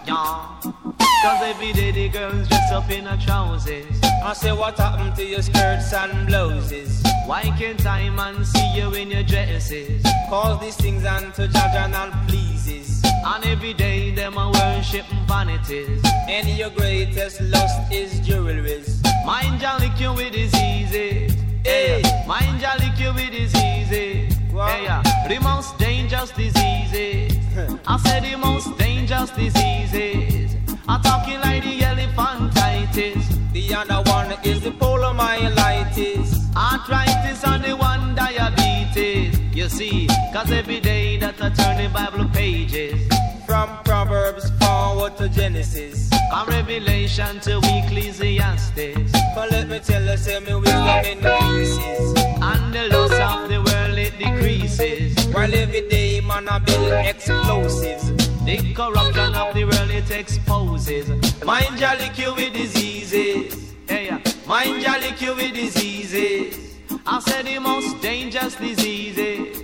Yeah. 0.06 0.56
Cause 0.62 1.42
every 1.42 1.72
day 1.72 1.90
the 1.90 2.08
girls 2.08 2.46
dress 2.48 2.72
up 2.72 2.90
in 2.90 3.06
a 3.06 3.16
trousers. 3.16 4.00
I 4.22 4.32
say, 4.32 4.52
what 4.52 4.78
happened 4.78 5.16
to 5.16 5.24
your 5.24 5.42
skirts 5.42 5.92
and 5.92 6.28
blouses? 6.28 7.02
Why 7.26 7.42
can't 7.58 7.84
I 7.84 8.08
man 8.10 8.44
see 8.44 8.76
you 8.76 8.92
in 8.94 9.10
your 9.10 9.24
dresses? 9.24 10.04
Cause 10.28 10.60
these 10.60 10.76
things 10.76 11.04
unto 11.04 11.48
judge 11.48 11.74
and 11.74 11.94
all 11.94 12.10
pleases. 12.28 13.02
And 13.04 13.44
every 13.44 13.74
day 13.74 14.14
them 14.14 14.36
a 14.36 14.50
worship 14.52 15.06
vanities. 15.26 16.00
And 16.28 16.48
your 16.48 16.70
greatest 16.70 17.40
lust 17.40 17.92
is 17.92 18.20
jewelries. 18.20 19.02
Mind 19.24 19.60
you 19.60 19.68
lick 19.80 19.98
you 19.98 20.12
with 20.12 20.32
diseases. 20.32 21.34
Hey, 21.64 22.02
mind 22.26 22.60
you 22.60 22.86
lick 22.86 22.98
you 23.00 23.12
with 23.12 23.32
diseases. 23.32 24.35
Hey, 24.56 24.86
uh, 24.86 25.02
the 25.28 25.38
most 25.40 25.76
dangerous 25.76 26.30
diseases. 26.30 27.36
I 27.86 27.98
said 27.98 28.24
the 28.24 28.38
most 28.38 28.78
dangerous 28.78 29.30
diseases. 29.32 30.56
I'm 30.88 31.02
talking 31.02 31.38
like 31.40 31.62
the 31.62 31.80
elephantitis. 31.80 33.52
The 33.52 33.74
other 33.74 34.10
one 34.10 34.32
is 34.44 34.62
the 34.62 34.70
polomyelitis. 34.70 36.56
Arthritis 36.56 37.44
and 37.44 37.64
the 37.64 37.76
one 37.76 38.14
diabetes. 38.14 39.35
You 39.66 39.70
see, 39.70 40.06
cause 40.32 40.52
every 40.52 40.78
day 40.78 41.16
that 41.16 41.42
I 41.42 41.50
turn 41.50 41.82
the 41.82 41.90
Bible 41.92 42.28
pages. 42.28 43.08
From 43.44 43.68
Proverbs 43.82 44.48
forward 44.60 45.16
to 45.16 45.28
Genesis. 45.28 46.08
From 46.30 46.46
Revelation 46.46 47.40
to 47.40 47.58
Ecclesiastes. 47.64 49.10
But 49.34 49.50
let 49.50 49.68
me 49.68 49.80
tell 49.80 50.04
you, 50.04 50.16
say 50.16 50.38
me 50.38 50.54
wisdom 50.54 51.04
increases. 51.04 52.14
And 52.40 52.72
the 52.72 52.90
loss 52.92 53.10
of 53.10 53.48
the 53.48 53.56
world 53.56 53.98
it 53.98 54.16
decreases. 54.16 55.34
While 55.34 55.52
every 55.52 55.88
day 55.88 56.20
man 56.20 56.48
I 56.48 56.60
build 56.60 56.92
explosives. 56.92 58.12
The 58.44 58.72
corruption 58.72 59.34
of 59.34 59.52
the 59.52 59.64
world 59.64 59.90
it 59.90 60.08
exposes. 60.12 61.08
Mind 61.44 61.76
jolly 61.76 62.08
cure 62.10 62.36
with 62.36 62.52
diseases. 62.52 63.74
Hey, 63.88 64.16
mind 64.46 64.80
jolly 64.80 65.10
cure 65.16 65.34
with 65.34 65.54
diseases. 65.54 66.66
I 67.08 67.20
said 67.20 67.46
the 67.46 67.60
most 67.60 68.02
dangerous 68.02 68.56
diseases. 68.56 69.55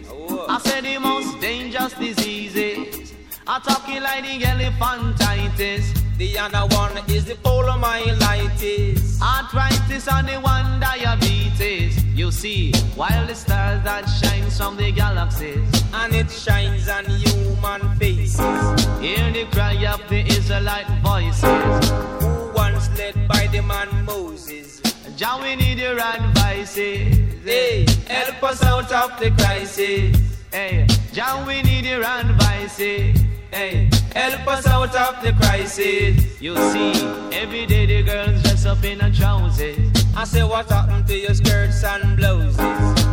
I 0.53 0.59
said 0.59 0.85
the 0.85 0.99
most 0.99 1.41
dangerous 1.41 1.95
diseases. 1.95 3.15
I'm 3.47 3.63
talking 3.63 4.03
like 4.03 4.23
the 4.23 4.39
elephantitis. 4.45 6.19
The 6.19 6.39
other 6.39 6.67
one 6.77 6.93
is 7.09 7.25
the 7.25 7.37
polomyelitis. 7.37 9.19
Arthritis 9.23 10.07
and 10.09 10.29
the 10.29 10.39
one 10.41 10.79
diabetes. 10.79 12.05
You 12.05 12.31
see, 12.31 12.75
while 12.97 13.27
the 13.27 13.35
stars 13.35 13.83
that 13.85 14.05
shines 14.05 14.59
from 14.59 14.77
the 14.77 14.93
galaxies, 14.93 15.67
and 15.95 16.15
it 16.15 16.31
shines 16.31 16.87
on 16.87 17.07
human 17.07 17.97
faces. 17.97 18.39
Hear 19.01 19.33
the 19.33 19.47
cry 19.53 19.87
of 19.87 20.07
the 20.11 20.21
Israelite 20.37 20.91
voices, 21.03 21.91
who 22.21 22.53
once 22.55 22.91
led 22.99 23.27
by 23.27 23.47
the 23.47 23.63
man 23.63 24.05
Moses. 24.05 24.83
Jah, 25.17 25.39
we 25.41 25.57
need 25.57 25.79
your 25.79 25.99
advices. 25.99 27.17
Hey, 27.43 27.87
help 28.07 28.43
us 28.43 28.63
out 28.63 28.93
of 28.93 29.19
the 29.19 29.31
crisis. 29.31 30.32
Hey, 30.53 30.87
John, 31.13 31.47
we 31.47 31.63
need 31.63 31.87
your 31.87 32.05
advice. 32.05 32.79
Eh? 32.79 33.15
Hey, 33.51 33.89
help 34.15 34.47
us 34.49 34.67
out 34.67 34.95
of 34.95 35.23
the 35.23 35.33
crisis. 35.33 36.43
You 36.43 36.55
see, 36.71 36.93
every 37.33 37.65
day 37.65 37.87
the 37.87 38.03
girls 38.03 38.43
dress 38.43 38.67
up 38.67 38.85
in 38.85 39.01
a 39.01 39.11
trousers. 39.11 39.79
I 40.15 40.25
say, 40.25 40.45
what 40.45 40.69
happened 40.69 41.07
to 41.07 41.17
your 41.17 41.33
skirts 41.33 41.83
and 41.85 42.19
blouses? 42.19 42.57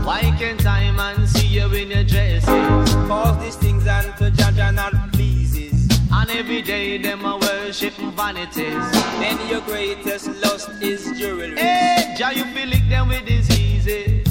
Why 0.05 0.35
can't 0.37 0.65
I 0.65 0.91
man 0.91 1.25
see 1.27 1.47
you 1.47 1.73
in 1.73 1.91
your 1.91 2.03
dresses? 2.03 2.93
Cause 3.07 3.41
these 3.41 3.55
things 3.55 3.87
and 3.87 4.17
to 4.17 4.31
judge 4.31 4.59
are 4.59 4.73
not 4.73 5.13
pleases. 5.13 5.87
And 6.11 6.29
every 6.31 6.61
day 6.61 6.97
them 6.97 7.23
a 7.23 7.37
worship 7.37 7.93
vanities. 7.93 8.83
And 9.23 9.49
your 9.49 9.61
greatest 9.61 10.27
lust 10.43 10.69
is 10.81 11.17
jewelry. 11.17 11.57
Hey, 11.57 12.15
Jah, 12.17 12.33
you 12.35 12.43
feel 12.53 12.73
it 12.73 12.89
them 12.89 13.07
with 13.07 13.25
diseases. 13.25 14.27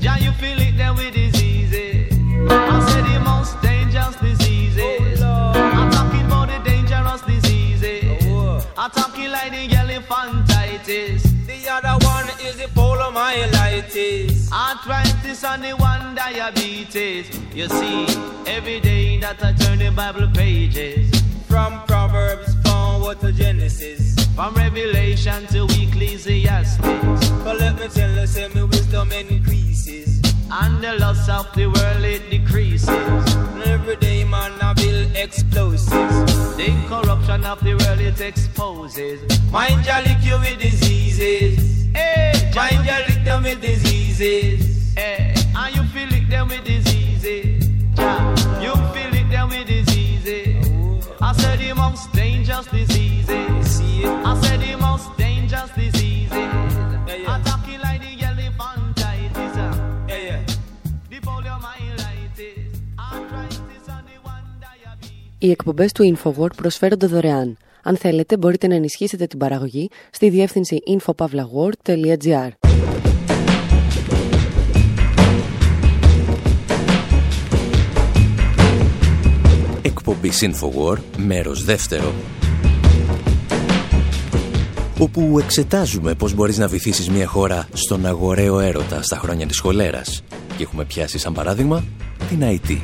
John, 0.00 0.22
you 0.22 0.32
feel 0.32 0.60
it 0.60 0.76
them 0.76 0.96
with 0.96 1.14
diseases. 1.14 1.19
Arthritis 2.48 2.94
and 2.94 3.06
the 3.06 3.20
most 3.20 3.60
dangerous 3.62 4.16
diseases 4.16 5.22
I 5.22 5.90
talking 5.92 6.26
about 6.26 6.48
the 6.48 6.58
dangerous 6.70 7.22
diseases 7.22 8.66
I 8.76 8.88
talking 8.88 9.30
like 9.30 9.50
the 9.50 9.66
yellow 9.66 9.94
infantitis 10.00 11.22
The 11.46 11.68
other 11.68 12.04
one 12.06 12.28
is 12.46 12.56
the 12.56 12.68
polioitis. 12.74 14.50
Arthritis 14.52 15.44
and 15.44 15.64
the 15.64 15.72
one 15.76 16.14
diabetes. 16.14 17.26
You 17.54 17.68
see, 17.68 18.06
every 18.46 18.80
day 18.80 19.18
that 19.20 19.42
I 19.44 19.52
turn 19.52 19.78
the 19.78 19.90
Bible 19.90 20.28
pages. 20.34 21.10
From 21.46 21.82
Proverbs 21.86 22.54
forward 22.64 23.20
to 23.20 23.32
Genesis. 23.32 24.14
From 24.34 24.54
Revelation 24.54 25.46
to 25.48 25.64
Ecclesiastes. 25.64 26.78
But 27.44 27.58
let 27.58 27.78
me 27.78 27.88
tell 27.88 28.10
you, 28.10 28.26
say 28.26 28.48
my 28.54 28.64
wisdom 28.64 29.12
increases. 29.12 30.19
And 30.52 30.82
the 30.82 30.98
loss 30.98 31.28
of 31.28 31.52
the 31.54 31.66
world 31.66 32.04
it 32.04 32.28
decreases. 32.28 32.88
Every 33.64 33.96
day 33.96 34.24
man 34.24 34.52
I 34.60 34.74
build 34.74 35.14
explosives. 35.14 36.56
The 36.56 36.74
corruption 36.88 37.44
of 37.44 37.60
the 37.60 37.74
world 37.74 38.00
it 38.00 38.20
exposes. 38.20 39.20
Mind 39.52 39.86
you 39.86 39.98
lick 40.04 40.22
you 40.24 40.38
with 40.40 40.58
diseases. 40.58 41.86
Hey, 41.94 42.32
mind 42.54 42.84
you 42.84 43.14
lick 43.14 43.24
them 43.24 43.44
with 43.44 43.60
diseases. 43.60 44.92
Hey, 44.96 45.34
and 45.54 45.76
you 45.76 45.84
feel 45.84 46.09
Οι 65.42 65.50
εκπομπές 65.50 65.92
του 65.92 66.16
InfoWord 66.16 66.54
προσφέρονται 66.56 67.06
δωρεάν. 67.06 67.56
Αν 67.82 67.96
θέλετε, 67.96 68.36
μπορείτε 68.36 68.66
να 68.66 68.74
ενισχύσετε 68.74 69.26
την 69.26 69.38
παραγωγή 69.38 69.90
στη 70.10 70.30
διεύθυνση 70.30 70.78
infopavlagor.gr. 70.86 72.48
Εκπομπή 79.82 80.30
Infowar, 80.40 80.96
μέρος 81.16 81.64
δεύτερο 81.64 82.14
όπου 84.98 85.38
εξετάζουμε 85.38 86.14
πώς 86.14 86.34
μπορείς 86.34 86.58
να 86.58 86.68
βυθίσεις 86.68 87.10
μια 87.10 87.26
χώρα 87.26 87.68
στον 87.72 88.06
αγοραίο 88.06 88.60
έρωτα 88.60 89.02
στα 89.02 89.16
χρόνια 89.16 89.46
της 89.46 89.58
χολέρας 89.58 90.22
και 90.56 90.62
έχουμε 90.62 90.84
πιάσει 90.84 91.18
σαν 91.18 91.32
παράδειγμα 91.32 91.84
την 92.28 92.40
IT. 92.42 92.78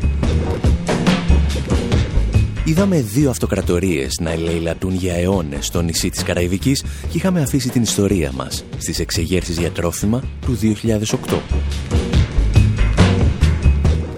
Είδαμε 2.66 3.00
δύο 3.00 3.30
αυτοκρατορίες 3.30 4.18
να 4.20 4.30
ελεηλατούν 4.30 4.94
για 4.94 5.14
αιώνες 5.14 5.66
στο 5.66 5.82
νησί 5.82 6.10
της 6.10 6.22
Καραϊβικής 6.22 6.82
και 6.82 7.16
είχαμε 7.16 7.40
αφήσει 7.40 7.68
την 7.68 7.82
ιστορία 7.82 8.32
μας 8.32 8.64
στις 8.78 8.98
εξεγέρσεις 8.98 9.58
για 9.58 9.70
τρόφιμα 9.70 10.22
του 10.40 10.58
2008. 10.60 11.38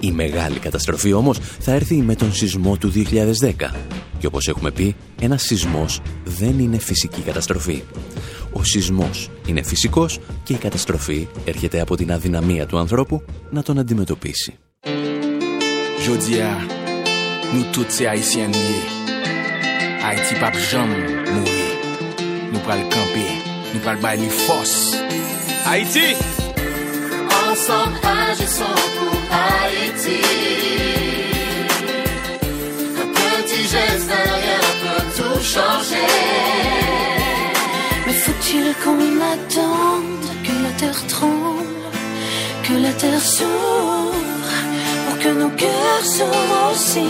Η 0.00 0.12
μεγάλη 0.12 0.58
καταστροφή 0.58 1.12
όμως 1.12 1.38
θα 1.38 1.72
έρθει 1.72 1.94
με 1.94 2.14
τον 2.14 2.32
σεισμό 2.32 2.76
του 2.76 2.92
2010. 2.94 3.74
Και 4.18 4.26
όπως 4.26 4.48
έχουμε 4.48 4.70
πει, 4.70 4.96
ένας 5.20 5.42
σεισμός 5.42 6.00
δεν 6.24 6.58
είναι 6.58 6.78
φυσική 6.78 7.20
καταστροφή. 7.20 7.82
Ο 8.52 8.64
σεισμός 8.64 9.30
είναι 9.46 9.62
φυσικός 9.62 10.18
και 10.42 10.52
η 10.52 10.56
καταστροφή 10.56 11.28
έρχεται 11.44 11.80
από 11.80 11.96
την 11.96 12.12
αδυναμία 12.12 12.66
του 12.66 12.78
ανθρώπου 12.78 13.22
να 13.50 13.62
τον 13.62 13.78
αντιμετωπίσει. 13.78 14.58
Nou 17.52 17.64
tout 17.72 17.88
se 17.88 18.04
Haitien 18.04 18.50
nou 18.52 18.60
ye. 18.60 18.80
Haiti 20.02 20.34
pap 20.36 20.56
jam 20.68 20.90
nou 20.92 21.44
ye. 21.48 21.68
Nou 22.52 22.60
pral 22.66 22.82
kampe, 22.92 23.24
nou 23.70 23.80
pral 23.84 24.00
bay 24.02 24.18
li 24.20 24.28
fos. 24.44 24.74
Haiti! 25.64 26.10
Ansem 27.38 27.96
agison 28.12 28.84
pou 28.98 29.22
Haiti. 29.32 30.18
Un 33.00 33.08
petit 33.16 33.64
geste 33.72 34.12
derrière 34.12 34.72
peut 34.84 35.08
tout 35.16 35.40
changer. 35.54 36.14
Mais 38.06 38.18
faut-il 38.26 38.74
qu'on 38.84 39.04
attende 39.34 40.32
que 40.44 40.54
la 40.64 40.72
terre 40.76 41.06
tremble, 41.06 41.92
que 42.64 42.74
la 42.74 42.92
terre 42.92 43.22
s'ouvre? 43.22 44.27
Que 45.28 45.38
nos 45.38 45.50
cœurs 45.50 46.04
s'ouvrent 46.04 46.72
aussi 46.72 47.08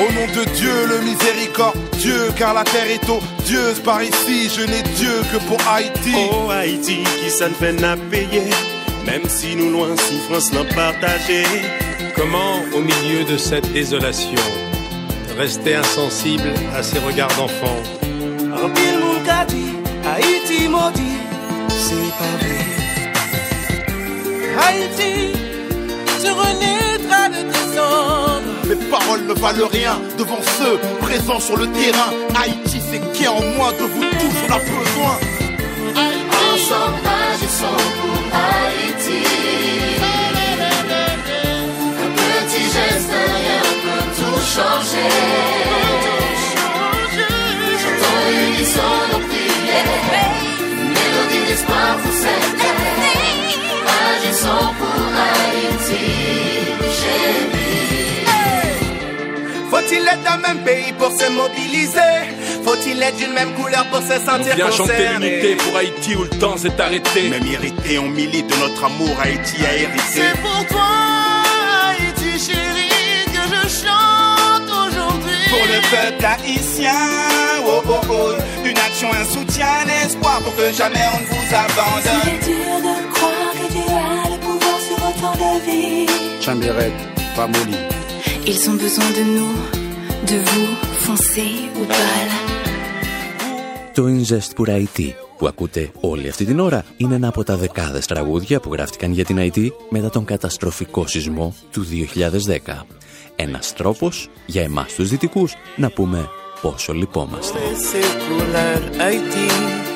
Au 0.00 0.12
nom 0.12 0.26
de 0.26 0.44
Dieu, 0.56 0.86
le 0.88 0.98
miséricordieux, 1.00 2.30
car 2.36 2.54
la 2.54 2.64
terre 2.64 2.90
est 2.90 3.08
odieuse 3.08 3.80
par 3.80 4.02
ici. 4.02 4.50
Je 4.54 4.62
n'ai 4.62 4.82
Dieu 4.82 5.22
que 5.32 5.38
pour 5.48 5.58
Haïti. 5.68 6.14
Oh 6.32 6.50
Haïti, 6.50 7.02
qui 7.20 7.30
ça 7.30 7.48
ne 7.48 7.54
fait 7.54 7.72
n'a 7.72 7.96
payé 7.96 8.42
Même 9.06 9.28
si 9.28 9.56
nous 9.56 9.70
loin 9.70 9.96
souffrance 9.96 10.52
n'en 10.52 10.64
partager 10.64 11.44
Comment, 12.14 12.54
au 12.74 12.80
milieu 12.80 13.24
de 13.24 13.36
cette 13.36 13.70
désolation, 13.72 14.46
rester 15.38 15.74
insensible 15.74 16.50
à 16.74 16.82
ces 16.82 16.98
regards 16.98 17.34
d'enfants 17.36 17.82
En 18.64 18.70
pile 18.70 19.00
di, 19.48 19.66
Haïti 20.08 20.68
maudit, 20.68 21.18
c'est 21.68 22.12
pas 22.18 22.36
vrai. 22.40 22.66
Haïti, 24.58 25.45
tu 26.22 26.30
renaîtras 26.30 27.28
de 27.28 27.42
tes 27.52 27.66
cendres. 27.76 28.56
Mes 28.68 28.76
paroles 28.90 29.24
ne 29.26 29.34
valent 29.34 29.68
rien 29.68 30.00
devant 30.18 30.40
ceux 30.58 30.78
présents 31.00 31.40
sur 31.40 31.56
le 31.56 31.66
terrain. 31.68 32.10
Haïti, 32.40 32.80
c'est 32.90 33.12
qui 33.12 33.28
en 33.28 33.40
moi 33.56 33.72
de 33.72 33.84
vous 33.84 34.02
tous, 34.02 34.36
on 34.48 34.52
a 34.52 34.58
besoin. 34.58 35.16
Ensemble, 36.54 37.00
agissons 37.32 37.82
pour 38.00 38.20
Haïti. 38.32 39.20
Un 42.04 42.10
petit 42.16 42.64
geste, 42.76 43.12
rien 43.12 43.66
peut 43.82 44.06
tout 44.16 44.40
changer. 44.54 46.15
Être 60.16 60.22
d'un 60.24 60.36
même 60.48 60.64
pays 60.64 60.92
pour 60.98 61.10
se 61.10 61.28
mobiliser 61.30 62.14
Faut-il 62.64 63.02
être 63.02 63.16
d'une 63.16 63.32
même 63.32 63.52
couleur 63.54 63.84
pour 63.86 64.00
se 64.00 64.14
On 64.20 64.26
sentir 64.26 64.54
vient 64.56 64.70
chanter 64.70 64.92
concerné? 64.92 65.28
l'unité 65.40 65.56
pour 65.56 65.76
Haïti 65.76 66.14
où 66.16 66.22
le 66.22 66.28
temps 66.30 66.56
s'est 66.56 66.80
arrêté. 66.80 67.28
Même 67.28 67.46
irrité, 67.46 67.98
on 67.98 68.08
milite 68.08 68.46
de 68.48 68.56
notre 68.56 68.84
amour. 68.84 69.14
Haïti 69.22 69.56
a 69.64 69.74
hérité. 69.74 70.02
C'est 70.12 70.40
pour 70.40 70.66
toi, 70.66 70.88
Haïti 71.90 72.30
chérie, 72.46 73.26
que 73.26 73.42
je 73.54 73.68
chante 73.82 74.68
aujourd'hui. 74.70 75.36
Pour 75.50 75.64
le 75.74 75.80
peuple 75.90 76.24
haïtien, 76.24 76.92
oh 77.66 77.82
oh 77.88 78.00
oh, 78.10 78.32
une 78.64 78.78
action, 78.78 79.08
un 79.12 79.24
soutien, 79.24 79.66
un 79.84 80.06
espoir 80.06 80.40
pour 80.40 80.54
que 80.56 80.72
jamais 80.72 81.04
on 81.14 81.20
ne 81.20 81.26
vous 81.26 81.46
Il 81.48 81.54
abandonne. 81.54 82.34
est 82.34 82.44
dur 82.44 82.76
de 82.88 83.12
croire 83.12 83.52
que 83.52 83.72
Dieu 83.72 83.82
a 83.90 84.30
le 84.30 84.38
pouvoir 84.40 84.78
sur 84.80 84.96
autant 85.08 85.34
de 85.36 85.70
vies. 85.70 86.06
Chamberet, 86.44 86.92
pas 87.36 87.46
moli. 87.46 87.76
Ils 88.48 88.70
ont 88.70 88.74
besoin 88.74 89.04
de 89.10 89.22
nous, 89.22 89.56
de 90.32 90.38
vous, 90.48 90.68
foncez 91.04 91.54
ou 91.78 91.84
balle. 91.92 92.32
Το 93.94 94.04
Ingest 94.06 94.56
pour 94.56 94.68
Haiti 94.68 95.12
που 95.38 95.46
ακούτε 95.46 95.90
όλη 96.00 96.28
αυτή 96.28 96.44
την 96.44 96.60
ώρα 96.60 96.84
είναι 96.96 97.14
ένα 97.14 97.28
από 97.28 97.44
τα 97.44 97.56
δεκάδες 97.56 98.06
τραγούδια 98.06 98.60
που 98.60 98.72
γράφτηκαν 98.72 99.12
για 99.12 99.24
την 99.24 99.36
Haiti 99.40 99.68
μετά 99.88 100.10
τον 100.10 100.24
καταστροφικό 100.24 101.06
σεισμό 101.06 101.54
του 101.72 101.86
2010. 102.66 102.86
Ένας 103.36 103.72
τρόπος 103.72 104.30
για 104.46 104.62
εμάς 104.62 104.94
τους 104.94 105.08
δυτικούς 105.08 105.54
να 105.76 105.90
πούμε 105.90 106.28
πόσο 106.60 106.92
λυπόμαστε. 106.92 107.58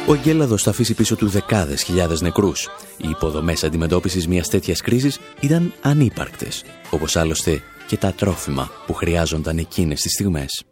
Ο 0.07 0.15
Γκέλαδος 0.15 0.63
θα 0.63 0.71
αφήσει 0.71 0.95
πίσω 0.95 1.17
του 1.17 1.29
δεκάδες 1.29 1.83
χιλιάδες 1.83 2.21
νεκρούς. 2.21 2.69
Οι 2.97 3.09
υποδομές 3.09 3.65
αντιμετώπισης 3.65 4.27
μιας 4.27 4.49
τέτοιας 4.49 4.81
κρίσης 4.81 5.19
ήταν 5.41 5.73
ανύπαρκτες, 5.81 6.65
όπως 6.91 7.17
άλλωστε 7.17 7.63
και 7.91 7.97
τα 7.97 8.13
τρόφιμα 8.13 8.71
που 8.87 8.95
χρειάζονταν 8.95 9.59
εκείνες 9.59 10.01
τις 10.01 10.13
στιγμές. 10.13 10.65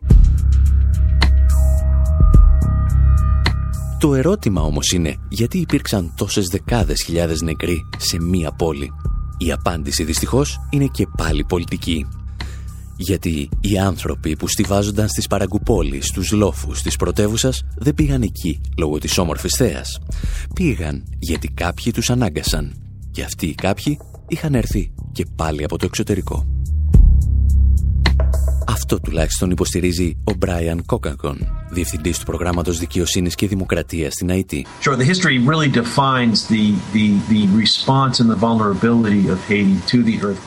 Το 3.99 4.15
ερώτημα 4.15 4.63
όμως 4.63 4.91
είναι 4.93 5.17
γιατί 5.29 5.59
υπήρξαν 5.59 6.13
τόσες 6.17 6.47
δεκάδες 6.47 7.03
χιλιάδες 7.03 7.41
νεκροί 7.41 7.89
σε 7.97 8.21
μία 8.21 8.53
πόλη; 8.53 8.93
Η 9.39 9.53
απάντηση 9.53 10.05
δυστυχώς 10.05 10.61
είναι 10.71 10.87
και 10.87 11.07
πάλι 11.17 11.45
πολιτική. 11.45 12.07
Γιατί 12.97 13.49
οι 13.61 13.79
άνθρωποι 13.79 14.37
που 14.37 14.49
στηβάζονταν 14.49 15.09
στις 15.09 15.27
παραγκουπόλεις, 15.27 16.07
στους 16.07 16.33
λόφους 16.33 16.83
της 16.83 16.97
πρωτεύουσας 16.97 17.63
δεν 17.77 17.95
πήγαν 17.95 18.23
εκεί 18.23 18.61
λόγω 18.77 18.99
της 18.99 19.19
όμορφης 19.19 19.55
θέας. 19.57 19.99
Πήγαν 20.55 21.05
γιατί 21.19 21.49
κάποιοι 21.49 21.93
τους 21.93 22.11
ανάγκασαν. 22.11 22.75
Και 23.11 23.23
αυτοί 23.23 23.47
οι 23.47 23.55
κάποιοι 23.55 23.99
είχαν 24.29 24.55
έρθει 24.55 24.93
και 25.13 25.27
πάλι 25.37 25.65
από 25.65 25.79
το 25.79 25.85
εξωτερικό. 25.87 26.58
Αυτό 28.71 29.01
τουλάχιστον 29.01 29.51
υποστηρίζει 29.51 30.17
ο 30.25 30.33
Μπράιαν 30.39 30.83
Κόκακον, 30.87 31.39
διευθυντής 31.71 32.19
του 32.19 32.25
προγράμματος 32.25 32.79
δικαιοσύνης 32.79 33.35
και 33.35 33.47
δημοκρατίας 33.47 34.13
στην 34.13 34.31
ΑΕΤ. 34.31 34.53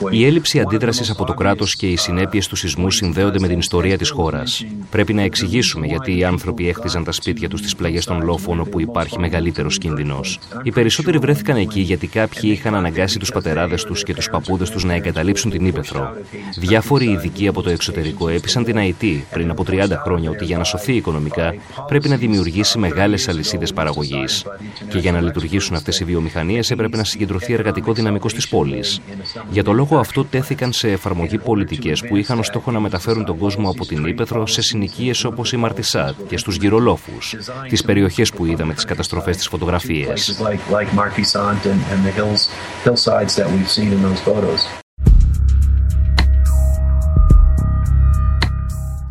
Η 0.10 0.26
έλλειψη 0.26 0.60
αντίδρασης 0.60 1.10
από 1.10 1.26
το 1.26 1.34
κράτος 1.34 1.76
και 1.76 1.88
οι 1.88 1.96
συνέπειες 1.96 2.48
του 2.48 2.56
σεισμού 2.56 2.92
συνδέονται 2.92 3.40
με 3.40 3.48
την 3.48 3.60
ιστορία 3.60 3.98
της 3.98 4.10
χώρας. 4.10 4.66
Πρέπει 4.90 5.14
να 5.14 5.22
εξηγήσουμε 5.22 5.88
γιατί 5.88 6.18
οι 6.18 6.24
άνθρωποι 6.24 6.68
έχτιζαν 6.68 7.04
τα 7.04 7.12
σπίτια 7.12 7.50
τους 7.50 7.60
στις 7.60 7.76
πλαγιές 7.76 8.06
των 8.06 8.22
λόφων 8.24 8.60
όπου 8.60 8.80
υπάρχει 8.80 9.20
μεγαλύτερος 9.20 9.78
κίνδυνος. 9.78 10.40
Οι 10.64 10.72
περισσότεροι 10.72 11.18
βρέθηκαν 11.18 11.58
εκεί 11.58 11.80
γιατί 11.80 12.08
κάποιοι 12.08 12.50
είχαν 12.54 12.76
αναγκάσει 12.76 13.20
τους 13.20 13.32
πατεράδες 13.32 13.84
τους 13.84 14.04
και 14.04 14.14
τους 14.14 14.30
παππούδες 14.30 14.70
τους 14.70 14.84
να 14.84 14.94
εγκαταλείψουν 14.94 15.52
την 15.52 15.66
Ήπεθρο. 15.66 16.12
Διάφοροι 16.58 17.06
ειδικοί 17.06 17.48
από 17.48 17.62
το 17.62 17.70
εξωτερικό 17.70 18.11
έπεισαν 18.28 18.64
την 18.64 18.78
ΑΕΤ 18.78 19.04
πριν 19.32 19.50
από 19.50 19.66
30 19.72 19.88
χρόνια 20.04 20.30
ότι 20.30 20.46
για 20.46 20.58
να 20.58 20.64
σωθεί 20.64 20.94
οικονομικά 20.96 21.54
πρέπει 21.88 22.10
να 22.10 22.16
δημιουργήσει 22.16 22.78
μεγάλες 22.78 23.28
αλυσίδες 23.28 23.74
παραγωγής. 23.74 24.46
Και 24.90 24.98
για 24.98 25.12
να 25.12 25.22
λειτουργήσουν 25.22 25.76
αυτές 25.76 26.00
οι 26.00 26.04
βιομηχανίες 26.04 26.72
έπρεπε 26.72 26.98
να 26.98 27.04
συγκεντρωθεί 27.04 27.54
εργατικό 27.54 27.94
δυναμικό 27.94 28.30
στις 28.30 28.48
πόλεις. 28.48 29.02
Για 29.50 29.64
το 29.64 29.72
λόγο 29.72 29.98
αυτό 29.98 30.26
τέθηκαν 30.26 30.74
σε 30.74 30.92
εφαρμογή 30.92 31.38
πολιτικές 31.38 32.02
που 32.08 32.16
είχαν 32.16 32.40
ως 32.40 32.46
στόχο 32.46 32.72
να 32.72 32.80
μεταφέρουν 32.80 33.26
τον 33.26 33.38
κόσμο 33.38 33.70
από 33.70 33.86
την 33.86 34.06
Ήπεθρο 34.06 34.48
σε 34.48 34.62
συνοικίες 34.62 35.24
όπως 35.24 35.52
η 35.52 35.58
Μαρτισάτ 35.58 36.16
και 36.28 36.38
στους 36.38 36.56
γυρολόφους, 36.56 37.36
τις 37.70 37.84
περιοχές 37.84 38.32
που 38.32 38.46
είδαμε 38.46 38.74
τις 38.74 38.86
καταστροφές 38.86 39.36
στι 39.36 39.48
φωτογραφίε. 39.48 40.14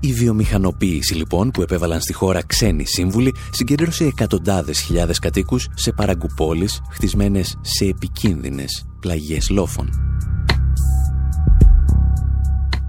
Η 0.02 0.12
βιομηχανοποίηση 0.12 1.14
λοιπόν 1.14 1.50
που 1.50 1.62
επέβαλαν 1.62 2.00
στη 2.00 2.12
χώρα 2.12 2.42
ξένοι 2.46 2.84
σύμβουλοι 2.86 3.34
συγκέντρωσε 3.50 4.04
εκατοντάδες 4.04 4.80
χιλιάδες 4.80 5.18
κατοίκους 5.18 5.68
σε 5.74 5.92
παραγκουπόλεις 5.92 6.80
χτισμένες 6.90 7.58
σε 7.60 7.84
επικίνδυνες 7.84 8.86
πλαγιές 9.00 9.50
λόφων. 9.50 9.90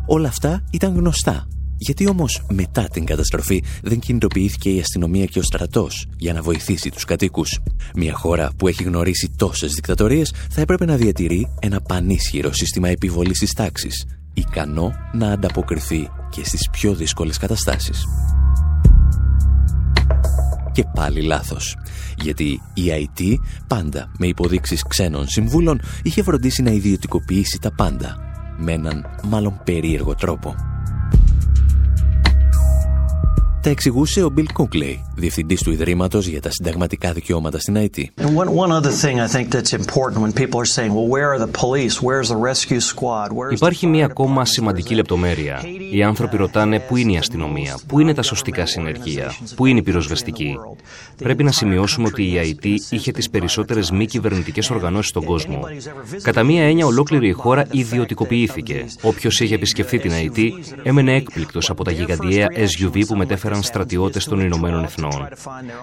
Όλα 0.05 0.27
αυτά 0.27 0.63
ήταν 0.71 0.95
γνωστά. 0.95 1.47
Γιατί 1.77 2.07
όμως 2.07 2.45
μετά 2.53 2.83
την 2.83 3.05
καταστροφή 3.05 3.63
δεν 3.83 3.99
κινητοποιήθηκε 3.99 4.69
η 4.69 4.79
αστυνομία 4.79 5.25
και 5.25 5.39
ο 5.39 5.41
στρατός 5.41 6.07
για 6.17 6.33
να 6.33 6.41
βοηθήσει 6.41 6.89
τους 6.89 7.05
κατοίκους. 7.05 7.59
Μια 7.95 8.13
χώρα 8.13 8.51
που 8.57 8.67
έχει 8.67 8.83
γνωρίσει 8.83 9.33
τόσες 9.37 9.73
δικτατορίες 9.73 10.33
θα 10.49 10.61
έπρεπε 10.61 10.85
να 10.85 10.95
διατηρεί 10.95 11.47
ένα 11.59 11.81
πανίσχυρο 11.81 12.51
σύστημα 12.53 12.89
επιβολής 12.89 13.39
της 13.39 13.53
τάξης, 13.53 14.05
ικανό 14.33 14.91
να 15.13 15.31
ανταποκριθεί 15.31 16.09
και 16.29 16.45
στις 16.45 16.69
πιο 16.69 16.93
δύσκολες 16.93 17.37
καταστάσεις. 17.37 18.05
Και 20.71 20.85
πάλι 20.95 21.21
λάθος, 21.21 21.77
γιατί 22.17 22.61
η 22.73 23.09
IT 23.17 23.35
πάντα 23.67 24.11
με 24.17 24.27
υποδείξεις 24.27 24.83
ξένων 24.87 25.27
συμβούλων 25.27 25.81
είχε 26.03 26.23
φροντίσει 26.23 26.61
να 26.61 26.71
ιδιωτικοποιήσει 26.71 27.59
τα 27.59 27.71
πάντα, 27.71 28.17
με 28.57 28.71
έναν 28.71 29.05
μάλλον 29.23 29.61
περίεργο 29.63 30.15
τρόπο. 30.15 30.70
Τα 33.63 33.69
εξηγούσε 33.69 34.23
ο 34.23 34.29
Μπιλ 34.29 34.51
Κούγκλεϊ, 34.53 35.05
διευθυντής 35.15 35.61
του 35.61 35.71
Ιδρύματος 35.71 36.27
για 36.27 36.41
τα 36.41 36.51
συνταγματικά 36.51 37.11
δικαιώματα 37.11 37.59
στην 37.59 37.77
ΑΕΤ. 37.77 37.97
Υπάρχει 43.49 43.87
μία 43.87 44.05
ακόμα 44.05 44.45
σημαντική 44.45 44.95
λεπτομέρεια. 44.95 45.61
Οι 45.91 46.03
άνθρωποι 46.03 46.37
ρωτάνε 46.37 46.79
πού 46.79 46.97
είναι 46.97 47.11
η 47.11 47.17
αστυνομία, 47.17 47.79
πού 47.87 47.99
είναι 47.99 48.13
τα 48.13 48.21
σωστικά 48.21 48.65
συνεργεία, 48.65 49.33
πού 49.55 49.65
είναι 49.65 49.79
η 49.79 49.83
πυροσβεστική; 49.83 50.57
Πρέπει 51.17 51.43
να 51.43 51.51
σημειώσουμε 51.51 52.07
ότι 52.07 52.31
η 52.31 52.37
ΑΕΤ 52.37 52.65
είχε 52.89 53.11
τις 53.11 53.29
περισσότερες 53.29 53.91
μη 53.91 54.05
κυβερνητικές 54.05 54.69
οργανώσεις 54.69 55.09
στον 55.09 55.23
κόσμο. 55.23 55.59
Κατά 56.21 56.43
μία 56.43 56.63
έννοια, 56.63 56.85
ολόκληρη 56.85 57.27
η 57.27 57.31
χώρα 57.31 57.65
ιδιωτικοποιήθηκε. 57.71 58.85
Όποιος 59.01 59.39
είχε 59.39 59.55
επισκεφθεί 59.55 59.99
την 59.99 60.11
ΑΕΤ 60.11 60.37
έμενε 60.83 61.15
έκπληκτος 61.15 61.69
από 61.69 61.83
τα 61.83 61.91
γιγαντιαία 61.91 62.47
SUV 62.55 63.01
που 63.07 63.15
μετέφεραν 63.15 63.50
στρατιώτες 63.59 64.25
των 64.25 64.39
Ηνωμένων 64.39 64.83
Εθνών. 64.83 65.27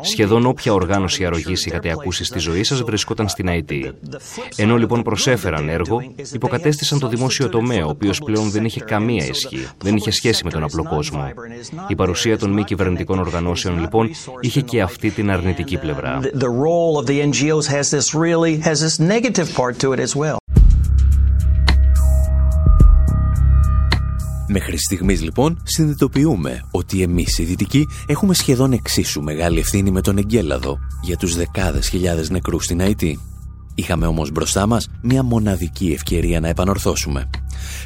Σχεδόν 0.01 0.47
όποια 0.47 0.73
οργάνωση 0.73 1.25
αρρωγής 1.25 1.67
είχατε 1.67 1.91
ακούσει 1.91 2.25
στη 2.25 2.39
ζωή 2.39 2.63
σας 2.65 2.83
βρισκόταν 2.83 3.29
στην 3.29 3.49
ΑΕΤ. 3.49 3.71
Ενώ 4.57 4.77
λοιπόν 4.77 5.03
προσέφεραν 5.03 5.69
έργο, 5.69 6.03
υποκατέστησαν 6.33 6.99
το 6.99 7.09
δημόσιο 7.09 7.49
τομέα, 7.49 7.87
ο 7.87 7.89
οποίος 7.89 8.19
πλέον 8.19 8.51
δεν 8.51 8.65
είχε 8.65 8.81
καμία 8.81 9.27
ισχύ, 9.27 9.67
δεν 9.79 9.97
είχε 9.97 10.11
σχέση 10.11 10.45
με 10.45 10.51
τον 10.51 10.63
απλό 10.63 10.85
κόσμο. 10.85 11.33
Η 11.89 11.95
παρουσία 11.95 12.39
των 12.39 12.51
μη 12.51 12.65
κυβερνητικών 12.65 13.19
οργανώσεων 13.19 13.81
λοιπόν 13.81 14.11
είχε 14.41 14.61
και 14.61 14.83
αυτή 14.83 15.11
την 15.11 15.31
αρνητική 15.31 15.77
πλευρά. 15.77 16.21
Μέχρι 24.51 24.79
στιγμής 24.79 25.23
λοιπόν 25.23 25.63
συνειδητοποιούμε 25.65 26.61
ότι 26.71 27.03
εμείς 27.03 27.39
οι 27.39 27.45
Δυτικοί 27.45 27.87
έχουμε 28.07 28.35
σχεδόν 28.35 28.73
εξίσου 28.73 29.23
μεγάλη 29.23 29.59
ευθύνη 29.59 29.91
με 29.91 30.01
τον 30.01 30.19
Εγκέλαδο 30.19 30.79
για 31.03 31.17
τους 31.17 31.37
δεκάδες 31.37 31.89
χιλιάδες 31.89 32.31
νεκρούς 32.31 32.65
στην 32.65 32.81
ΑΕΤ. 32.81 33.01
Είχαμε 33.75 34.07
όμως 34.07 34.31
μπροστά 34.31 34.67
μας 34.67 34.89
μια 35.03 35.23
μοναδική 35.23 35.93
ευκαιρία 35.93 36.41
να 36.41 36.49
επανορθώσουμε. 36.49 37.31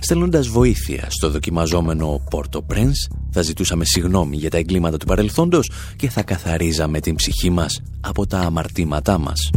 Στέλνοντας 0.01 0.49
βοήθεια 0.49 1.07
στο 1.09 1.31
δοκιμαζόμενο 1.31 2.25
Πόρτο 2.31 2.63
Πρένς, 2.63 3.09
θα 3.31 3.43
ζητούσαμε 3.43 3.85
συγνώμη 3.85 4.37
για 4.37 4.51
τα 4.51 4.57
εγκλήματα 4.57 4.97
του 4.97 5.07
παρελθόντος 5.07 5.71
και 5.97 6.09
θα 6.09 6.23
καθαρίζαμε 6.23 7.01
την 7.01 7.15
ψυχή 7.15 7.51
μας 7.51 7.83
από 8.01 8.27
τα 8.27 8.39
αμαρτήματά 8.39 9.19
μας. 9.19 9.51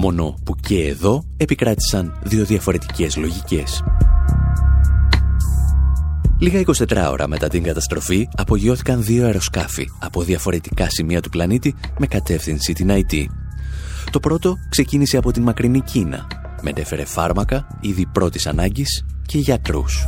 Μόνο 0.00 0.34
που 0.44 0.54
και 0.54 0.84
εδώ 0.84 1.24
επικράτησαν 1.36 2.18
δύο 2.22 2.44
διαφορετικές 2.44 3.16
λογικές. 3.16 3.82
Λίγα 6.38 6.60
24 6.60 7.08
ώρα 7.10 7.28
μετά 7.28 7.48
την 7.48 7.62
καταστροφή 7.62 8.28
απογειώθηκαν 8.36 9.04
δύο 9.04 9.24
αεροσκάφη 9.24 9.90
από 9.98 10.22
διαφορετικά 10.22 10.86
σημεία 10.90 11.20
του 11.20 11.28
πλανήτη 11.28 11.74
με 11.98 12.06
κατεύθυνση 12.06 12.72
την 12.72 12.88
IT. 12.90 13.24
Το 14.10 14.20
πρώτο 14.20 14.56
ξεκίνησε 14.68 15.16
από 15.16 15.32
την 15.32 15.42
μακρινή 15.42 15.80
Κίνα. 15.80 16.26
Μετέφερε 16.62 17.04
φάρμακα, 17.04 17.66
είδη 17.80 18.06
πρώτης 18.06 18.46
ανάγκης 18.46 19.04
και 19.26 19.38
γιατρούς. 19.38 20.06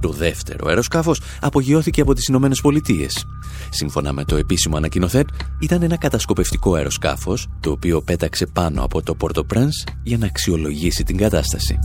Το 0.00 0.08
δεύτερο 0.08 0.66
αεροσκάφος 0.68 1.20
απογειώθηκε 1.40 2.00
από 2.00 2.14
τις 2.14 2.26
Ηνωμένες 2.26 2.60
Πολιτείες. 2.60 3.24
Σύμφωνα 3.70 4.12
με 4.12 4.24
το 4.24 4.36
επίσημο 4.36 4.76
ανακοινωθέν, 4.76 5.26
ήταν 5.60 5.82
ένα 5.82 5.96
κατασκοπευτικό 5.96 6.74
αεροσκάφος, 6.74 7.48
το 7.60 7.70
οποίο 7.70 8.02
πέταξε 8.02 8.46
πάνω 8.46 8.82
από 8.84 9.02
το 9.02 9.14
Πόρτο 9.14 9.46
για 10.02 10.18
να 10.18 10.26
αξιολογήσει 10.26 11.04
την 11.04 11.16
κατάσταση. 11.16 11.78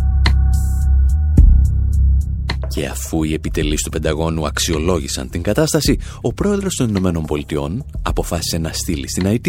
Και 2.67 2.85
αφού 2.87 3.23
οι 3.23 3.33
επιτελείς 3.33 3.81
του 3.81 3.89
Πενταγώνου 3.89 4.45
αξιολόγησαν 4.45 5.29
την 5.29 5.41
κατάσταση, 5.41 5.99
ο 6.21 6.33
πρόεδρος 6.33 6.75
των 6.75 6.89
Ηνωμένων 6.89 7.25
Πολιτειών 7.25 7.85
αποφάσισε 8.01 8.57
να 8.57 8.71
στείλει 8.73 9.09
στην 9.09 9.25
ΑΕΤ 9.25 9.45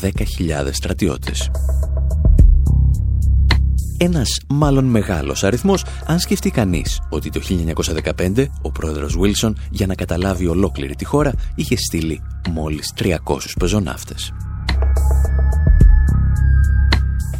10.000 0.00 0.12
στρατιώτες. 0.72 1.50
Ένας 3.98 4.40
μάλλον 4.48 4.84
μεγάλος 4.84 5.44
αριθμός, 5.44 5.84
αν 6.06 6.18
σκεφτεί 6.18 6.50
κανείς 6.50 7.00
ότι 7.08 7.30
το 7.30 7.40
1915 7.40 8.46
ο 8.62 8.70
πρόεδρος 8.72 9.16
Βίλσον 9.18 9.56
για 9.70 9.86
να 9.86 9.94
καταλάβει 9.94 10.46
ολόκληρη 10.46 10.94
τη 10.94 11.04
χώρα 11.04 11.32
είχε 11.54 11.76
στείλει 11.76 12.22
μόλις 12.50 12.92
300 12.96 13.14
πεζοναύτες. 13.58 14.32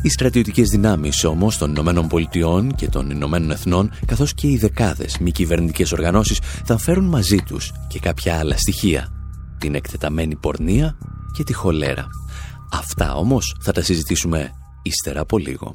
Οι 0.02 0.08
στρατιωτικές 0.08 0.68
δυνάμεις 0.68 1.24
όμως 1.24 1.58
των 1.58 1.70
Ηνωμένων 1.70 2.08
Πολιτειών 2.08 2.74
και 2.74 2.88
των 2.88 3.10
Ηνωμένων 3.10 3.50
Εθνών 3.50 3.90
καθώς 4.06 4.34
και 4.34 4.48
οι 4.48 4.56
δεκάδες 4.56 5.18
μη 5.18 5.30
κυβερνητικές 5.30 5.92
οργανώσεις 5.92 6.40
θα 6.64 6.78
φέρουν 6.78 7.04
μαζί 7.04 7.36
τους 7.36 7.72
και 7.88 7.98
κάποια 7.98 8.38
άλλα 8.38 8.56
στοιχεία. 8.56 9.08
Την 9.58 9.74
εκτεταμένη 9.74 10.36
πορνεία 10.36 10.96
και 11.36 11.44
τη 11.44 11.52
χολέρα. 11.52 12.06
Αυτά 12.72 13.14
όμως 13.14 13.56
θα 13.60 13.72
τα 13.72 13.82
συζητήσουμε 13.82 14.50
ύστερα 14.82 15.20
από 15.20 15.38
λίγο. 15.38 15.74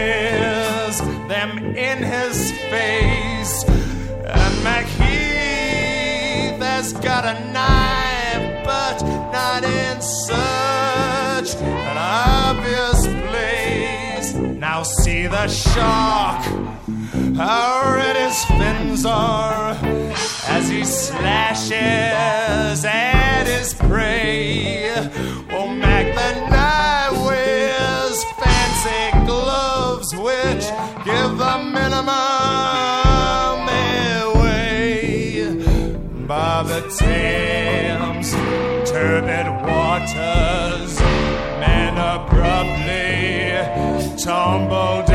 in 1.75 2.03
his 2.03 2.51
face. 2.69 3.63
And 3.63 4.55
McHeath 4.65 6.59
has 6.59 6.93
got 6.93 7.25
a 7.25 7.33
knife, 7.51 8.65
but 8.65 9.01
not 9.31 9.63
in 9.63 10.01
such 10.01 11.55
an 11.61 11.97
obvious 11.97 13.07
place. 13.27 14.33
Now 14.35 14.83
see 14.83 15.27
the 15.27 15.47
shark, 15.47 16.43
how 17.35 17.93
red 17.95 18.15
his 18.15 18.43
fins 18.45 19.05
are 19.05 19.77
as 20.47 20.69
he 20.69 20.83
slashes 20.83 22.85
at 22.85 23.45
his 23.45 23.73
prey. 23.73 24.89
Oh, 25.51 25.67
Mac 25.67 26.15
the 26.15 26.49
knife. 26.49 26.60
rich, 30.43 30.65
give 31.05 31.37
the 31.37 31.57
minimum 31.77 32.09
away 34.27 35.55
by 36.27 36.63
the 36.63 36.81
Thames, 36.97 38.31
turbid 38.89 39.47
waters, 39.65 40.99
Men 41.59 41.97
abruptly 41.97 43.51
tumbled. 44.17 45.10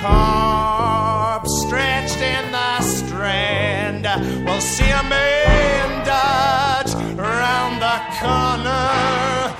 corpse 0.00 1.52
stretched 1.62 2.20
in 2.20 2.52
the 2.52 2.80
strand. 2.80 4.04
We'll 4.46 4.60
see 4.60 4.90
a 4.90 5.02
man 5.02 6.04
dodge 6.06 6.94
round 7.16 7.82
the 7.86 7.98
corner. 8.20 9.54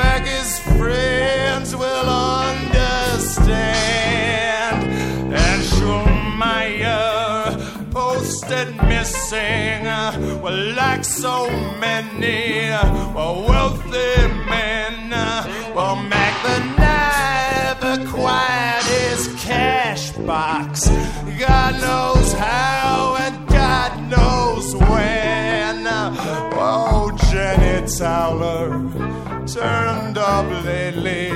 Maggie's 0.00 0.58
friends 0.78 1.76
will 1.76 2.08
understand. 2.48 3.58
And 5.44 5.62
Schulmeyer, 5.72 7.30
posted 7.90 8.68
missing, 8.88 9.84
were 10.42 10.60
like 10.74 11.04
so 11.04 11.50
many 11.78 12.70
wealthy 13.14 14.16
men. 14.48 16.15
box. 20.26 20.88
God 21.38 21.80
knows 21.80 22.32
how 22.32 23.16
and 23.20 23.48
God 23.48 24.10
knows 24.10 24.74
when. 24.74 25.86
Oh, 26.58 27.16
Jenny 27.30 27.86
Towler 27.86 28.70
turned 29.46 30.18
up 30.18 30.46
lately 30.64 31.30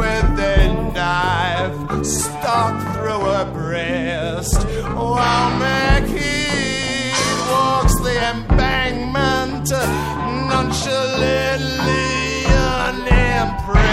with 0.00 0.38
a 0.40 0.92
knife 0.94 2.04
stuck 2.04 2.74
through 2.94 3.24
her 3.30 3.46
breast. 3.52 4.66
While 4.94 5.50
Mackie 5.58 7.12
walks 7.48 7.96
the 8.00 8.16
embankment 8.34 9.70
nonchalantly 10.50 12.06
unimpressed. 12.86 13.86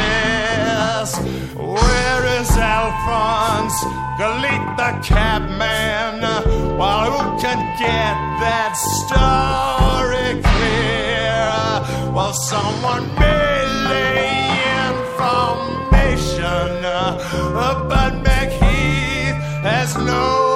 Where 1.55 2.32
Alphonse, 2.75 3.79
delete 4.17 4.69
the 4.81 4.91
cabman. 5.07 6.21
Well, 6.77 7.11
who 7.11 7.19
can 7.39 7.59
get 7.77 8.15
that 8.43 8.73
story 8.97 10.41
clear? 10.41 12.11
Well, 12.11 12.33
someone 12.33 13.05
may 13.19 13.55
lay 13.91 14.25
information, 14.89 16.81
but 17.91 18.11
McHeath 18.25 19.37
has 19.61 19.95
no. 19.97 20.52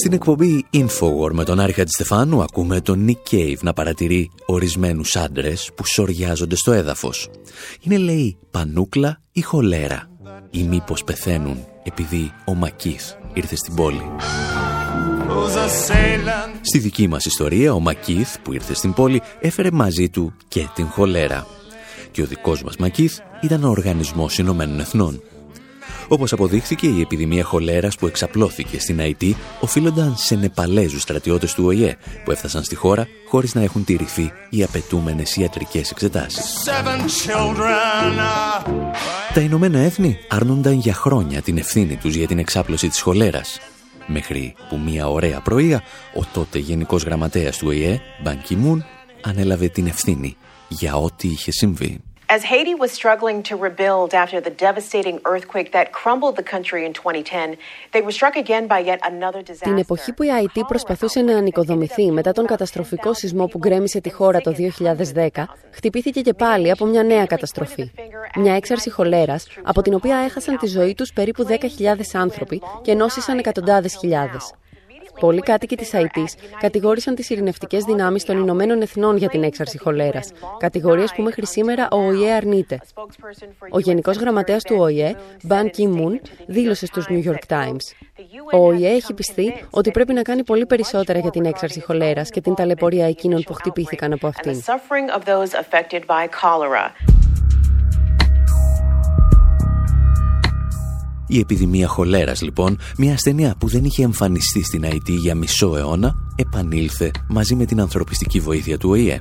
Στην 0.00 0.12
εκπομπή 0.12 0.66
Infowar 0.72 1.30
με 1.32 1.44
τον 1.44 1.60
Άρη 1.60 1.72
Χατζηστεφάνου 1.72 2.42
ακούμε 2.42 2.80
τον 2.80 3.06
Nick 3.08 3.34
Cave 3.34 3.58
να 3.60 3.72
παρατηρεί 3.72 4.30
ορισμένους 4.46 5.16
άντρες 5.16 5.70
που 5.74 5.86
σοριάζονται 5.86 6.56
στο 6.56 6.72
έδαφος. 6.72 7.30
Είναι 7.80 7.96
λέει 7.96 8.38
πανούκλα 8.50 9.20
ή 9.32 9.40
χολέρα 9.40 10.10
ή 10.50 10.62
μήπως 10.62 11.04
πεθαίνουν 11.04 11.64
επειδή 11.82 12.32
ο 12.44 12.54
Μακίθ 12.54 13.12
ήρθε 13.32 13.56
στην 13.56 13.74
πόλη. 13.74 14.02
Στη 16.60 16.78
δική 16.78 17.08
μας 17.08 17.24
ιστορία 17.24 17.74
ο 17.74 17.80
Μακίθ 17.80 18.36
που 18.42 18.52
ήρθε 18.52 18.74
στην 18.74 18.92
πόλη 18.92 19.22
έφερε 19.40 19.70
μαζί 19.70 20.08
του 20.08 20.32
και 20.48 20.68
την 20.74 20.86
χολέρα. 20.86 21.46
Και 22.10 22.22
ο 22.22 22.26
δικός 22.26 22.62
μας 22.62 22.76
Μακίθ 22.76 23.18
ήταν 23.40 23.64
ο 23.64 23.68
Οργανισμός 23.68 24.38
Ηνωμένων 24.38 24.80
Εθνών 24.80 25.22
όπως 26.12 26.32
αποδείχθηκε, 26.32 26.86
η 26.86 27.00
επιδημία 27.00 27.44
χολέρας 27.44 27.96
που 27.96 28.06
εξαπλώθηκε 28.06 28.80
στην 28.80 29.00
Αϊτή 29.00 29.36
οφείλονταν 29.60 30.16
σε 30.16 30.34
Νεπαλέζους 30.34 31.02
στρατιώτες 31.02 31.54
του 31.54 31.64
ΟΗΕ 31.64 31.96
που 32.24 32.30
έφτασαν 32.30 32.62
στη 32.62 32.74
χώρα 32.74 33.08
χωρίς 33.28 33.54
να 33.54 33.62
έχουν 33.62 33.84
τηρηθεί 33.84 34.32
οι 34.50 34.62
απαιτούμενες 34.62 35.36
ιατρικές 35.36 35.90
εξετάσεις. 35.90 36.62
Τα 39.34 39.40
Ηνωμένα 39.40 39.78
Έθνη 39.78 40.18
άρνονταν 40.28 40.72
για 40.72 40.94
χρόνια 40.94 41.42
την 41.42 41.58
ευθύνη 41.58 41.96
τους 41.96 42.14
για 42.14 42.26
την 42.26 42.38
εξάπλωση 42.38 42.88
της 42.88 43.00
χολέρας 43.00 43.58
μέχρι 44.06 44.54
που 44.68 44.78
μια 44.78 45.08
ωραία 45.08 45.40
πρωία 45.40 45.82
ο 46.14 46.24
τότε 46.32 46.58
Γενικός 46.58 47.02
Γραμματέας 47.02 47.58
του 47.58 47.66
ΟΗΕ, 47.68 48.00
Μπαν 48.22 48.42
Κιμούν, 48.42 48.84
ανέλαβε 49.22 49.68
την 49.68 49.86
ευθύνη 49.86 50.36
για 50.68 50.94
ό,τι 50.94 51.28
είχε 51.28 51.52
συμβεί. 51.52 52.00
As 52.36 52.44
Haiti 52.44 52.74
was 52.84 52.92
struggling 53.00 53.38
to 53.48 53.54
rebuild 53.66 54.08
after 54.22 54.38
the 54.46 54.54
devastating 54.66 55.16
earthquake 55.32 55.70
that 55.76 55.86
crumbled 56.00 56.34
the 56.40 56.46
country 56.54 56.80
in 56.86 56.92
2010, 56.92 57.56
they 57.92 58.02
were 58.02 58.14
struck 58.18 58.36
again 58.36 58.64
by 58.68 58.78
yet 58.90 59.00
another 59.12 59.42
disaster. 59.42 59.64
Την 59.64 59.78
εποχή 59.78 60.12
που 60.12 60.22
η 60.22 60.32
Αϊτή 60.32 60.64
προσπαθούσε 60.68 61.20
να 61.20 61.36
ανοικοδομηθεί 61.36 62.10
μετά 62.10 62.32
τον 62.32 62.46
καταστροφικό 62.46 63.14
σεισμό 63.14 63.46
που 63.46 63.58
γκρέμισε 63.58 64.00
τη 64.00 64.10
χώρα 64.12 64.40
το 64.40 64.54
2010, 64.54 65.28
χτυπήθηκε 65.70 66.20
και 66.20 66.34
πάλι 66.34 66.70
από 66.70 66.84
μια 66.84 67.02
νέα 67.02 67.26
καταστροφή. 67.26 67.90
Μια 68.36 68.54
έξαρση 68.54 68.90
χολέρας, 68.90 69.46
από 69.62 69.82
την 69.82 69.94
οποία 69.94 70.16
έχασαν 70.16 70.58
τη 70.58 70.66
ζωή 70.66 70.94
τους 70.94 71.12
περίπου 71.12 71.46
10.000 71.46 71.56
άνθρωποι 72.12 72.62
και 72.82 72.94
νόσησαν 72.94 73.38
εκατοντάδες 73.38 73.96
χιλιάδες. 74.00 74.54
Πολλοί 75.20 75.40
κάτοικοι 75.40 75.76
της 75.76 75.94
ΑΕΤ 75.94 76.16
κατηγόρησαν 76.60 77.14
τις 77.14 77.30
ειρηνευτικές 77.30 77.84
δυνάμεις 77.84 78.24
των 78.24 78.38
Ηνωμένων 78.38 78.82
Εθνών 78.82 79.16
για 79.16 79.28
την 79.28 79.42
έξαρση 79.42 79.78
χολέρας. 79.78 80.30
Κατηγορίες 80.58 81.12
που 81.12 81.22
μέχρι 81.22 81.46
σήμερα 81.46 81.88
ο 81.90 81.96
ΟΗΕ 81.96 82.32
αρνείται. 82.32 82.80
Ο 83.70 83.78
Γενικός 83.78 84.16
Γραμματέας 84.16 84.62
του 84.62 84.76
ΟΗΕ, 84.78 85.16
Μπαν 85.42 85.70
Κι 85.70 85.86
Μουν, 85.86 86.20
δήλωσε 86.46 86.86
στους 86.86 87.06
New 87.08 87.24
York 87.24 87.56
Times. 87.56 87.84
Ο 88.52 88.66
ΟΗΕ 88.66 88.90
έχει 88.90 89.14
πιστεί 89.14 89.64
ότι 89.70 89.90
πρέπει 89.90 90.12
να 90.12 90.22
κάνει 90.22 90.44
πολύ 90.44 90.66
περισσότερα 90.66 91.18
για 91.18 91.30
την 91.30 91.44
έξαρση 91.44 91.80
χολέρας 91.80 92.30
και 92.30 92.40
την 92.40 92.54
ταλαιπωρία 92.54 93.06
εκείνων 93.06 93.42
που 93.42 93.52
χτυπήθηκαν 93.52 94.12
από 94.12 94.26
αυτήν. 94.26 94.62
Η 101.32 101.38
επιδημία 101.38 101.88
χολέρας 101.88 102.42
λοιπόν, 102.42 102.78
μια 102.98 103.12
ασθενεία 103.12 103.54
που 103.58 103.68
δεν 103.68 103.84
είχε 103.84 104.02
εμφανιστεί 104.02 104.62
στην 104.64 104.84
ΑΕΤ 104.84 105.08
για 105.08 105.34
μισό 105.34 105.76
αιώνα, 105.76 106.14
επανήλθε 106.36 107.10
μαζί 107.28 107.54
με 107.54 107.64
την 107.64 107.80
ανθρωπιστική 107.80 108.40
βοήθεια 108.40 108.78
του 108.78 108.90
ΟΗΕ. 108.90 109.20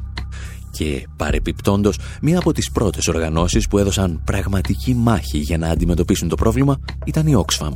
Και 0.72 1.07
παρεπιπτόντος, 1.16 1.99
μία 2.22 2.39
από 2.39 2.53
τις 2.53 2.72
πρώτες 2.72 3.07
οργανώσεις 3.07 3.68
που 3.68 3.78
έδωσαν 3.78 4.22
πραγματική 4.26 4.93
μάχη 4.93 5.38
για 5.38 5.57
να 5.57 5.68
αντιμετωπίσουν 5.68 6.28
το 6.28 6.36
πρόβλημα 6.36 6.80
ήταν 7.05 7.28
η 7.28 7.43
Oxfam, 7.45 7.74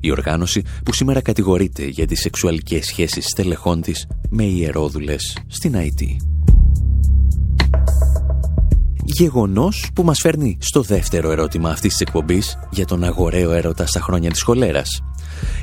η 0.00 0.10
οργάνωση 0.10 0.62
που 0.84 0.92
σήμερα 0.92 1.20
κατηγορείται 1.20 1.86
για 1.86 2.06
τις 2.06 2.20
σεξουαλικές 2.20 2.86
σχέσεις 2.86 3.24
στελεχών 3.24 3.80
της 3.80 4.06
με 4.30 4.44
ιερόδουλες 4.44 5.38
στην 5.46 5.76
ΑΕΤ. 5.76 6.00
Γεγονός 9.18 9.90
που 9.94 10.02
μας 10.02 10.18
φέρνει 10.20 10.58
στο 10.60 10.82
δεύτερο 10.82 11.30
ερώτημα 11.30 11.70
αυτής 11.70 11.90
της 11.90 12.00
εκπομπής 12.00 12.58
για 12.70 12.84
τον 12.84 13.04
αγοραίο 13.04 13.52
έρωτα 13.52 13.86
στα 13.86 14.00
χρόνια 14.00 14.30
της 14.30 14.42
χολέρας. 14.42 15.02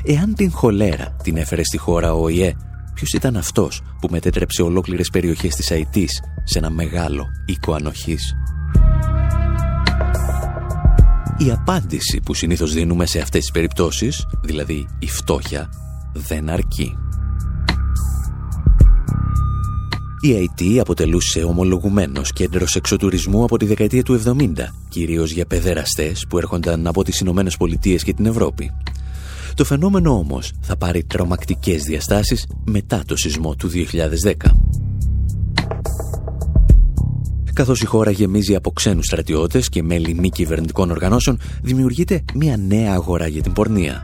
Εάν 0.04 0.34
την 0.34 0.50
χολέρα 0.50 1.16
την 1.22 1.36
έφερε 1.36 1.64
στη 1.64 1.76
χώρα 1.76 2.14
ο 2.14 2.28
ΙΕ, 2.28 2.54
ποιος 2.94 3.12
ήταν 3.12 3.36
αυτός 3.36 3.82
που 4.00 4.08
μετέτρεψε 4.10 4.62
ολόκληρες 4.62 5.08
περιοχές 5.08 5.54
της 5.54 5.70
Αϊτής 5.70 6.20
σε 6.44 6.58
ένα 6.58 6.70
μεγάλο 6.70 7.26
οίκο 7.46 7.72
ανοχής; 7.72 8.34
Η 11.38 11.50
απάντηση 11.50 12.20
που 12.24 12.34
συνήθως 12.34 12.72
δίνουμε 12.72 13.06
σε 13.06 13.20
αυτές 13.20 13.40
τις 13.40 13.50
περιπτώσεις, 13.50 14.26
δηλαδή 14.42 14.86
η 14.98 15.08
φτώχεια, 15.08 15.68
δεν 16.12 16.50
αρκεί. 16.50 16.96
Η 20.24 20.32
ΑΕΤ 20.32 20.80
αποτελούσε 20.80 21.42
ομολογουμένος 21.42 22.32
κέντρος 22.32 22.76
εξωτουρισμού 22.76 23.44
από 23.44 23.56
τη 23.56 23.64
δεκαετία 23.64 24.02
του 24.02 24.20
70, 24.24 24.32
κυρίως 24.88 25.30
για 25.30 25.46
παιδεραστές 25.46 26.26
που 26.28 26.38
έρχονταν 26.38 26.86
από 26.86 27.04
τις 27.04 27.20
Ηνωμένες 27.20 27.56
Πολιτείες 27.56 28.02
και 28.02 28.12
την 28.12 28.26
Ευρώπη. 28.26 28.70
Το 29.54 29.64
φαινόμενο 29.64 30.18
όμως 30.18 30.52
θα 30.60 30.76
πάρει 30.76 31.04
τρομακτικές 31.04 31.82
διαστάσεις 31.82 32.46
μετά 32.64 33.02
το 33.06 33.16
σεισμό 33.16 33.54
του 33.54 33.68
2010. 33.68 34.56
Καθώς 37.52 37.82
η 37.82 37.86
χώρα 37.86 38.10
γεμίζει 38.10 38.54
από 38.54 38.70
ξένους 38.70 39.04
στρατιώτες 39.04 39.68
και 39.68 39.82
μέλη 39.82 40.14
μη 40.14 40.28
κυβερνητικών 40.28 40.90
οργανώσεων, 40.90 41.38
δημιουργείται 41.62 42.24
μια 42.34 42.56
νέα 42.56 42.92
αγορά 42.92 43.26
για 43.26 43.42
την 43.42 43.52
πορνεία. 43.52 44.02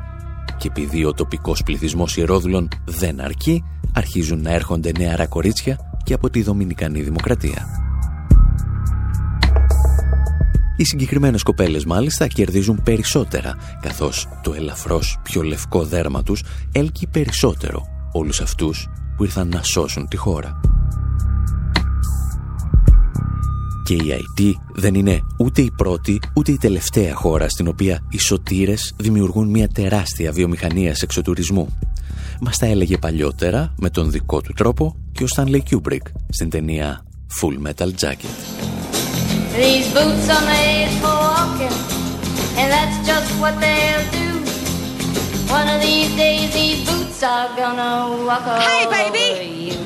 Και 0.58 0.68
επειδή 0.68 1.04
ο 1.04 1.12
τοπικός 1.12 1.62
πληθυσμός 1.62 2.16
ιερόδουλων 2.16 2.68
δεν 2.84 3.20
αρκεί, 3.20 3.64
αρχίζουν 3.92 4.42
να 4.42 4.52
έρχονται 4.52 4.92
νεαρά 4.98 5.26
κορίτσια 5.26 5.89
και 6.04 6.14
από 6.14 6.30
τη 6.30 6.42
Δομινικανή 6.42 7.02
Δημοκρατία. 7.02 7.66
Οι 10.76 10.84
συγκεκριμένες 10.84 11.42
κοπέλες 11.42 11.84
μάλιστα 11.84 12.26
κερδίζουν 12.26 12.82
περισσότερα, 12.82 13.56
καθώς 13.80 14.28
το 14.42 14.54
ελαφρώς 14.54 15.18
πιο 15.22 15.42
λευκό 15.42 15.84
δέρμα 15.84 16.22
τους 16.22 16.44
έλκει 16.72 17.06
περισσότερο 17.06 17.86
όλους 18.12 18.40
αυτούς 18.40 18.88
που 19.16 19.24
ήρθαν 19.24 19.48
να 19.48 19.62
σώσουν 19.62 20.08
τη 20.08 20.16
χώρα. 20.16 20.60
Και 23.84 23.94
η 23.94 24.02
IT 24.38 24.52
δεν 24.74 24.94
είναι 24.94 25.20
ούτε 25.38 25.62
η 25.62 25.70
πρώτη 25.76 26.20
ούτε 26.34 26.52
η 26.52 26.56
τελευταία 26.56 27.14
χώρα 27.14 27.48
στην 27.48 27.68
οποία 27.68 28.02
οι 28.08 28.18
σωτήρες 28.18 28.94
δημιουργούν 28.96 29.48
μια 29.48 29.68
τεράστια 29.68 30.32
βιομηχανία 30.32 30.94
σεξοτουρισμού. 30.94 31.68
Μας 32.42 32.56
τα 32.56 32.66
έλεγε 32.66 32.98
παλιότερα 32.98 33.72
με 33.76 33.90
τον 33.90 34.10
δικό 34.10 34.40
του 34.40 34.52
τρόπο 34.52 34.96
και 35.12 35.24
ο 35.24 35.26
Stanley 35.36 35.60
Kubrick 35.70 36.06
στην 36.28 36.50
ταινία 36.50 37.04
Full 37.40 37.66
Metal 37.66 37.90
Jacket. 38.02 38.36
These 39.56 39.88
boots 39.96 40.26
are 40.36 40.46
made 40.56 40.90
for 41.02 41.14
walking 41.28 41.76
and 42.58 42.68
that's 42.74 42.98
just 43.10 43.30
what 43.42 43.54
they'll 43.64 44.06
do. 44.20 44.28
One 45.58 45.68
of 45.74 45.78
these 45.88 46.10
days 46.24 46.46
these 46.60 46.80
boots 46.88 47.18
are 47.32 47.48
gonna 47.60 47.92
walk 48.28 48.44
all 48.50 48.60
Hey 48.68 48.84
baby! 48.98 49.28
You. 49.68 49.78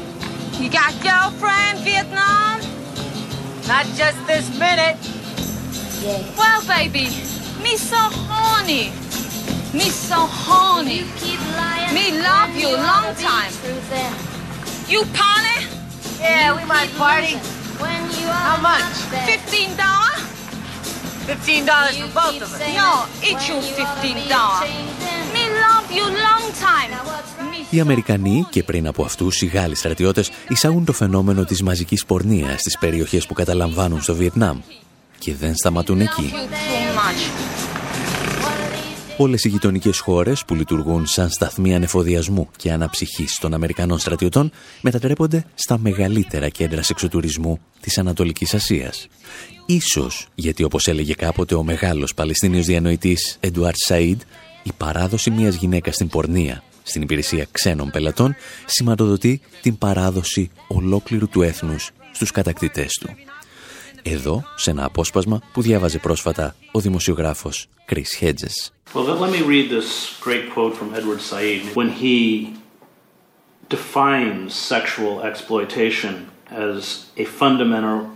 you 0.62 0.68
got 0.80 0.92
girlfriend 1.08 1.76
Vietnam? 1.88 2.54
Not 3.72 3.86
just 4.00 4.18
this 4.30 4.46
minute. 4.64 4.96
Yeah. 6.04 6.38
Well 6.40 6.62
baby, 6.76 7.06
me 7.64 7.72
so 7.90 8.00
horny. 8.28 8.84
Me 9.78 9.88
so 10.08 10.20
horny. 10.44 11.00
Me 11.96 12.06
love 12.28 12.52
you 12.62 12.70
long 12.90 13.08
time. 13.30 13.52
You 14.92 15.00
party? 15.20 15.58
Yeah, 16.20 16.56
we 16.56 16.62
might 16.74 16.90
party. 17.04 17.34
How 18.48 18.58
much? 18.70 18.88
Fifteen 19.32 19.70
dollars. 19.84 20.20
Fifteen 21.30 21.62
dollars 21.72 21.94
for 22.02 22.10
both 22.20 22.38
of 22.44 22.50
us. 22.54 22.60
No, 22.82 22.90
each 23.28 23.44
you 23.50 23.58
fifteen 23.80 24.18
dollars. 24.34 24.70
Me 25.34 25.44
love 25.64 25.86
you 25.98 26.04
long 26.28 26.44
time. 26.68 26.90
Οι 27.70 27.80
Αμερικανοί 27.80 28.46
και 28.50 28.62
πριν 28.62 28.86
από 28.86 29.04
αυτούς 29.04 29.42
οι 29.42 29.46
Γάλλοι 29.46 29.74
στρατιώτες 29.74 30.30
εισάγουν 30.48 30.84
το 30.84 30.92
φαινόμενο 30.92 31.44
της 31.44 31.62
μαζικής 31.62 32.04
πορνείας 32.04 32.60
στις 32.60 32.78
περιοχές 32.78 33.26
που 33.26 33.34
καταλαμβάνουν 33.34 34.02
στο 34.02 34.14
Βιετνάμ 34.14 34.58
και 35.18 35.34
δεν 35.34 35.56
σταματούν 35.56 36.00
εκεί. 36.00 36.32
Όλες 39.16 39.44
οι 39.44 39.48
γειτονικές 39.48 39.98
χώρες 39.98 40.44
που 40.44 40.54
λειτουργούν 40.54 41.06
σαν 41.06 41.30
σταθμοί 41.30 41.74
ανεφοδιασμού 41.74 42.48
και 42.56 42.72
αναψυχής 42.72 43.38
των 43.40 43.54
Αμερικανών 43.54 43.98
στρατιωτών 43.98 44.50
μετατρέπονται 44.80 45.44
στα 45.54 45.78
μεγαλύτερα 45.78 46.48
κέντρα 46.48 46.82
σεξοτουρισμού 46.82 47.60
της 47.80 47.98
Ανατολικής 47.98 48.54
Ασίας. 48.54 49.06
Ίσως 49.66 50.26
γιατί 50.34 50.62
όπως 50.62 50.86
έλεγε 50.86 51.14
κάποτε 51.14 51.54
ο 51.54 51.62
μεγάλος 51.62 52.14
Παλαιστίνιος 52.14 52.66
διανοητής 52.66 53.36
Εντουάρτ 53.40 53.76
Σαΐντ, 53.88 54.20
η 54.62 54.72
παράδοση 54.76 55.30
μιας 55.30 55.54
γυναίκας 55.54 55.94
στην 55.94 56.08
πορνεία 56.08 56.62
στην 56.82 57.02
υπηρεσία 57.02 57.46
ξένων 57.50 57.90
πελατών 57.90 58.34
σηματοδοτεί 58.66 59.40
την 59.62 59.78
παράδοση 59.78 60.50
ολόκληρου 60.68 61.28
του 61.28 61.42
έθνους 61.42 61.90
στους 62.12 62.30
κατακτητές 62.30 62.92
του. 63.00 63.08
Εδώ, 64.06 64.44
σε 64.56 64.70
ένα 64.70 64.84
απόσπασμα 64.84 65.40
που 65.52 65.62
διάβαζε 65.62 65.98
πρόσφατα 65.98 66.54
ο 66.72 66.80
δημοσιογράφος 66.80 67.68
Chris 67.90 68.24
Hedges. 68.24 68.70
Well, 68.94 69.18
let 69.18 69.32
me 69.32 69.42
read 69.42 69.68
this 69.70 69.88
great 70.20 70.44
quote 70.54 70.74
from 70.76 70.94
Edward 70.94 71.20
Said 71.20 71.60
when 71.74 71.90
he 72.02 72.18
defines 73.68 74.54
sexual 74.74 75.14
exploitation 75.30 76.14
as 76.68 77.06
a 77.22 77.24
fundamental 77.40 78.13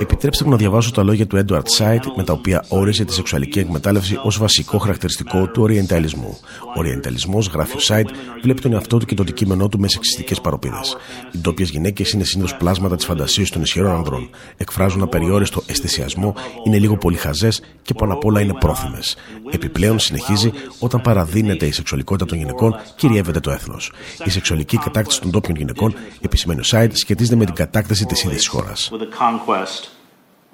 Επιτρέψτε 0.00 0.44
μου 0.44 0.50
να 0.50 0.56
διαβάσω 0.56 0.90
τα 0.90 1.02
λόγια 1.02 1.26
του 1.26 1.44
Edward 1.46 1.62
Said 1.78 2.00
με 2.16 2.24
τα 2.24 2.32
οποία 2.32 2.64
όριζε 2.68 3.04
τη 3.04 3.12
σεξουαλική 3.12 3.58
εκμετάλλευση 3.58 4.18
ως 4.22 4.38
βασικό 4.38 4.78
χαρακτηριστικό 4.78 5.46
του 5.46 5.62
Οριενταλισμού. 5.62 6.38
Ο 6.74 6.78
Οριενταλισμό, 6.78 7.38
γράφει 7.52 7.76
ο 7.76 7.80
Said, 7.88 8.04
βλέπει 8.42 8.60
τον 8.60 8.72
εαυτό 8.72 8.98
του 8.98 9.06
και 9.06 9.14
το 9.14 9.22
αντικείμενό 9.22 9.68
του 9.68 9.78
με 9.78 9.88
σεξιστικές 9.88 10.40
παροπίδες. 10.40 10.96
Οι 11.32 11.38
ντόπιες 11.38 11.70
γυναίκες 11.70 12.12
είναι 12.12 12.24
συνήθως 12.24 12.56
πλάσματα 12.56 12.96
της 12.96 13.04
φαντασίας 13.04 13.50
των 13.50 13.62
ισχυρών 13.62 13.90
ανδρών. 13.90 14.30
Εκφράζουν 14.56 15.02
απεριόριστο 15.02 15.62
αισθησιασμό, 15.66 16.34
είναι 16.66 16.78
λίγο 16.78 16.96
πολύ 16.96 17.16
χαζές 17.16 17.62
και 17.82 17.94
πάνω 17.94 18.12
απ' 18.12 18.24
όλα 18.24 18.40
είναι 18.40 18.54
πρόθυμες. 18.54 19.16
Επιπλέον, 19.50 19.98
συνεχίζει, 19.98 20.52
όταν 20.78 21.00
παραδίνεται 21.00 21.66
η 21.66 21.72
σεξουαλικότητα 21.72 22.26
των 22.26 22.38
γυναικών, 22.38 22.76
κυριεύεται 22.96 23.40
το 23.40 23.50
έθνος. 23.50 23.92
Η 24.24 24.30
σεξουαλική 24.30 24.76
κατάκτηση 24.76 25.20
των 25.20 25.30
ντόπιων 25.30 25.56
γυναικών, 25.56 25.94
επισημαίνει 26.20 26.60
ο 26.60 26.64
Said, 26.66 26.88
σχετίζεται 26.92 27.36
με 27.36 27.44
την 27.44 27.54
κατάκτηση 27.54 28.06
της 28.06 28.24
ίδιας 28.24 28.46
χώρας 28.46 28.90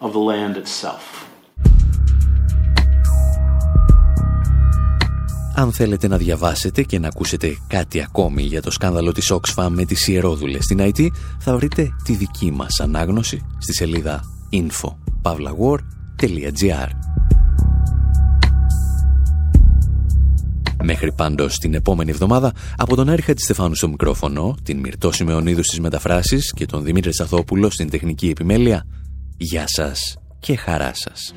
of 0.01 0.13
the 0.13 0.23
land 0.31 0.57
itself. 0.57 1.27
Αν 5.55 5.73
θέλετε 5.73 6.09
να 6.09 6.17
διαβάσετε 6.17 6.83
και 6.83 6.99
να 6.99 7.09
ακούσετε 7.09 7.57
κάτι 7.67 8.03
ακόμη 8.03 8.43
για 8.43 8.63
το 8.63 8.71
σκάνδαλο 8.71 9.13
της 9.13 9.33
Oxfam 9.33 9.69
με 9.71 9.85
τις 9.85 10.09
ιερόδουλες 10.09 10.65
στην 10.65 10.79
IT, 10.81 11.07
θα 11.39 11.57
βρείτε 11.57 11.89
τη 12.05 12.13
δική 12.13 12.51
μας 12.51 12.81
ανάγνωση 12.81 13.47
στη 13.59 13.75
σελίδα 13.75 14.25
info.pavlawar.gr 14.53 17.02
Μέχρι 20.85 21.13
πάντως 21.13 21.59
την 21.59 21.75
επόμενη 21.75 22.11
εβδομάδα, 22.11 22.53
από 22.77 22.97
τον 22.97 23.09
έρχεται 23.09 23.41
Στεφάνου 23.41 23.75
στο 23.75 23.89
μικρόφωνο, 23.89 24.57
την 24.63 24.79
Μυρτώ 24.79 25.13
Σημεωνίδου 25.13 25.63
στις 25.63 25.81
μεταφράσεις 25.81 26.53
και 26.57 26.67
τον 26.67 26.83
Δημήτρη 26.85 27.15
Σαθόπουλο 27.15 27.71
στην 27.71 27.91
τεχνική 27.91 28.29
επιμέλεια, 28.29 28.87
γεια 29.37 29.65
σας 29.67 30.17
και 30.39 30.57
χαρά 30.57 30.93
σας. 30.95 31.35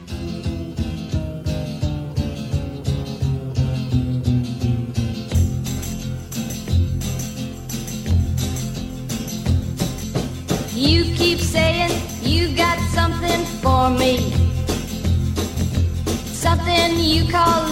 You 17.15 17.23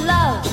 love 0.06 0.53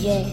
Yeah. 0.00 0.24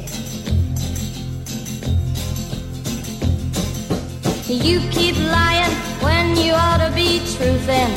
You 4.48 4.80
keep 4.92 5.18
lying 5.18 5.76
when 6.02 6.38
you 6.38 6.54
ought 6.54 6.78
to 6.78 6.90
be 6.96 7.20
truthing. 7.36 7.92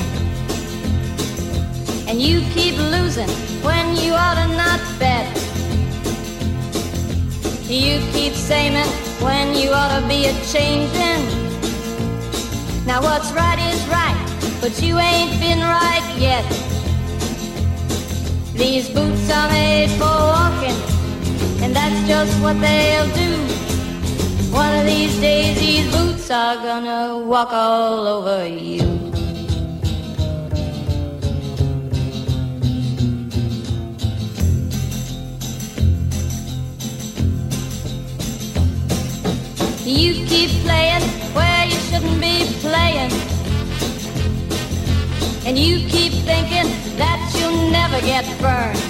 And 2.09 2.21
you 2.21 2.41
keep 2.51 2.77
losing 2.77 3.29
when 3.63 3.95
you 3.95 4.15
ought 4.15 4.35
to 4.35 4.49
not 4.57 4.81
bet. 4.99 5.29
You 7.69 8.01
keep 8.11 8.33
saying 8.33 8.75
when 9.23 9.55
you 9.55 9.71
ought 9.71 10.01
to 10.01 10.09
be 10.09 10.27
a 10.27 10.33
changing. 10.47 11.23
Now 12.85 13.01
what's 13.01 13.31
right 13.31 13.61
is 13.73 13.87
right, 13.87 14.59
but 14.61 14.83
you 14.83 14.99
ain't 14.99 15.39
been 15.39 15.61
right 15.61 16.17
yet. 16.19 16.45
These 18.55 18.89
boots 18.89 19.31
are 19.31 19.49
made 19.49 19.91
for 19.91 20.17
walking, 20.35 20.90
and 21.63 21.77
that's 21.77 22.09
just 22.09 22.41
what 22.43 22.59
they'll 22.61 23.13
do. 23.15 23.33
One 24.53 24.75
of 24.79 24.87
these 24.87 25.19
days, 25.21 25.59
these 25.59 25.95
boots 25.95 26.31
are 26.31 26.57
gonna 26.57 27.19
walk 27.19 27.53
all 27.53 28.07
over 28.07 28.47
you. 28.47 29.11
You 39.85 40.27
keep 40.27 40.51
playing 40.63 41.03
where 41.35 41.65
you 41.67 41.79
shouldn't 41.89 42.21
be 42.21 42.47
playing. 42.61 43.13
And 45.47 45.59
you 45.59 45.89
keep 45.89 46.13
thinking 46.13 46.69
that 46.97 47.19
you'll 47.37 47.71
never 47.71 48.01
get 48.01 48.25
burned. 48.41 48.90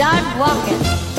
Start 0.00 0.38
walking. 0.38 1.09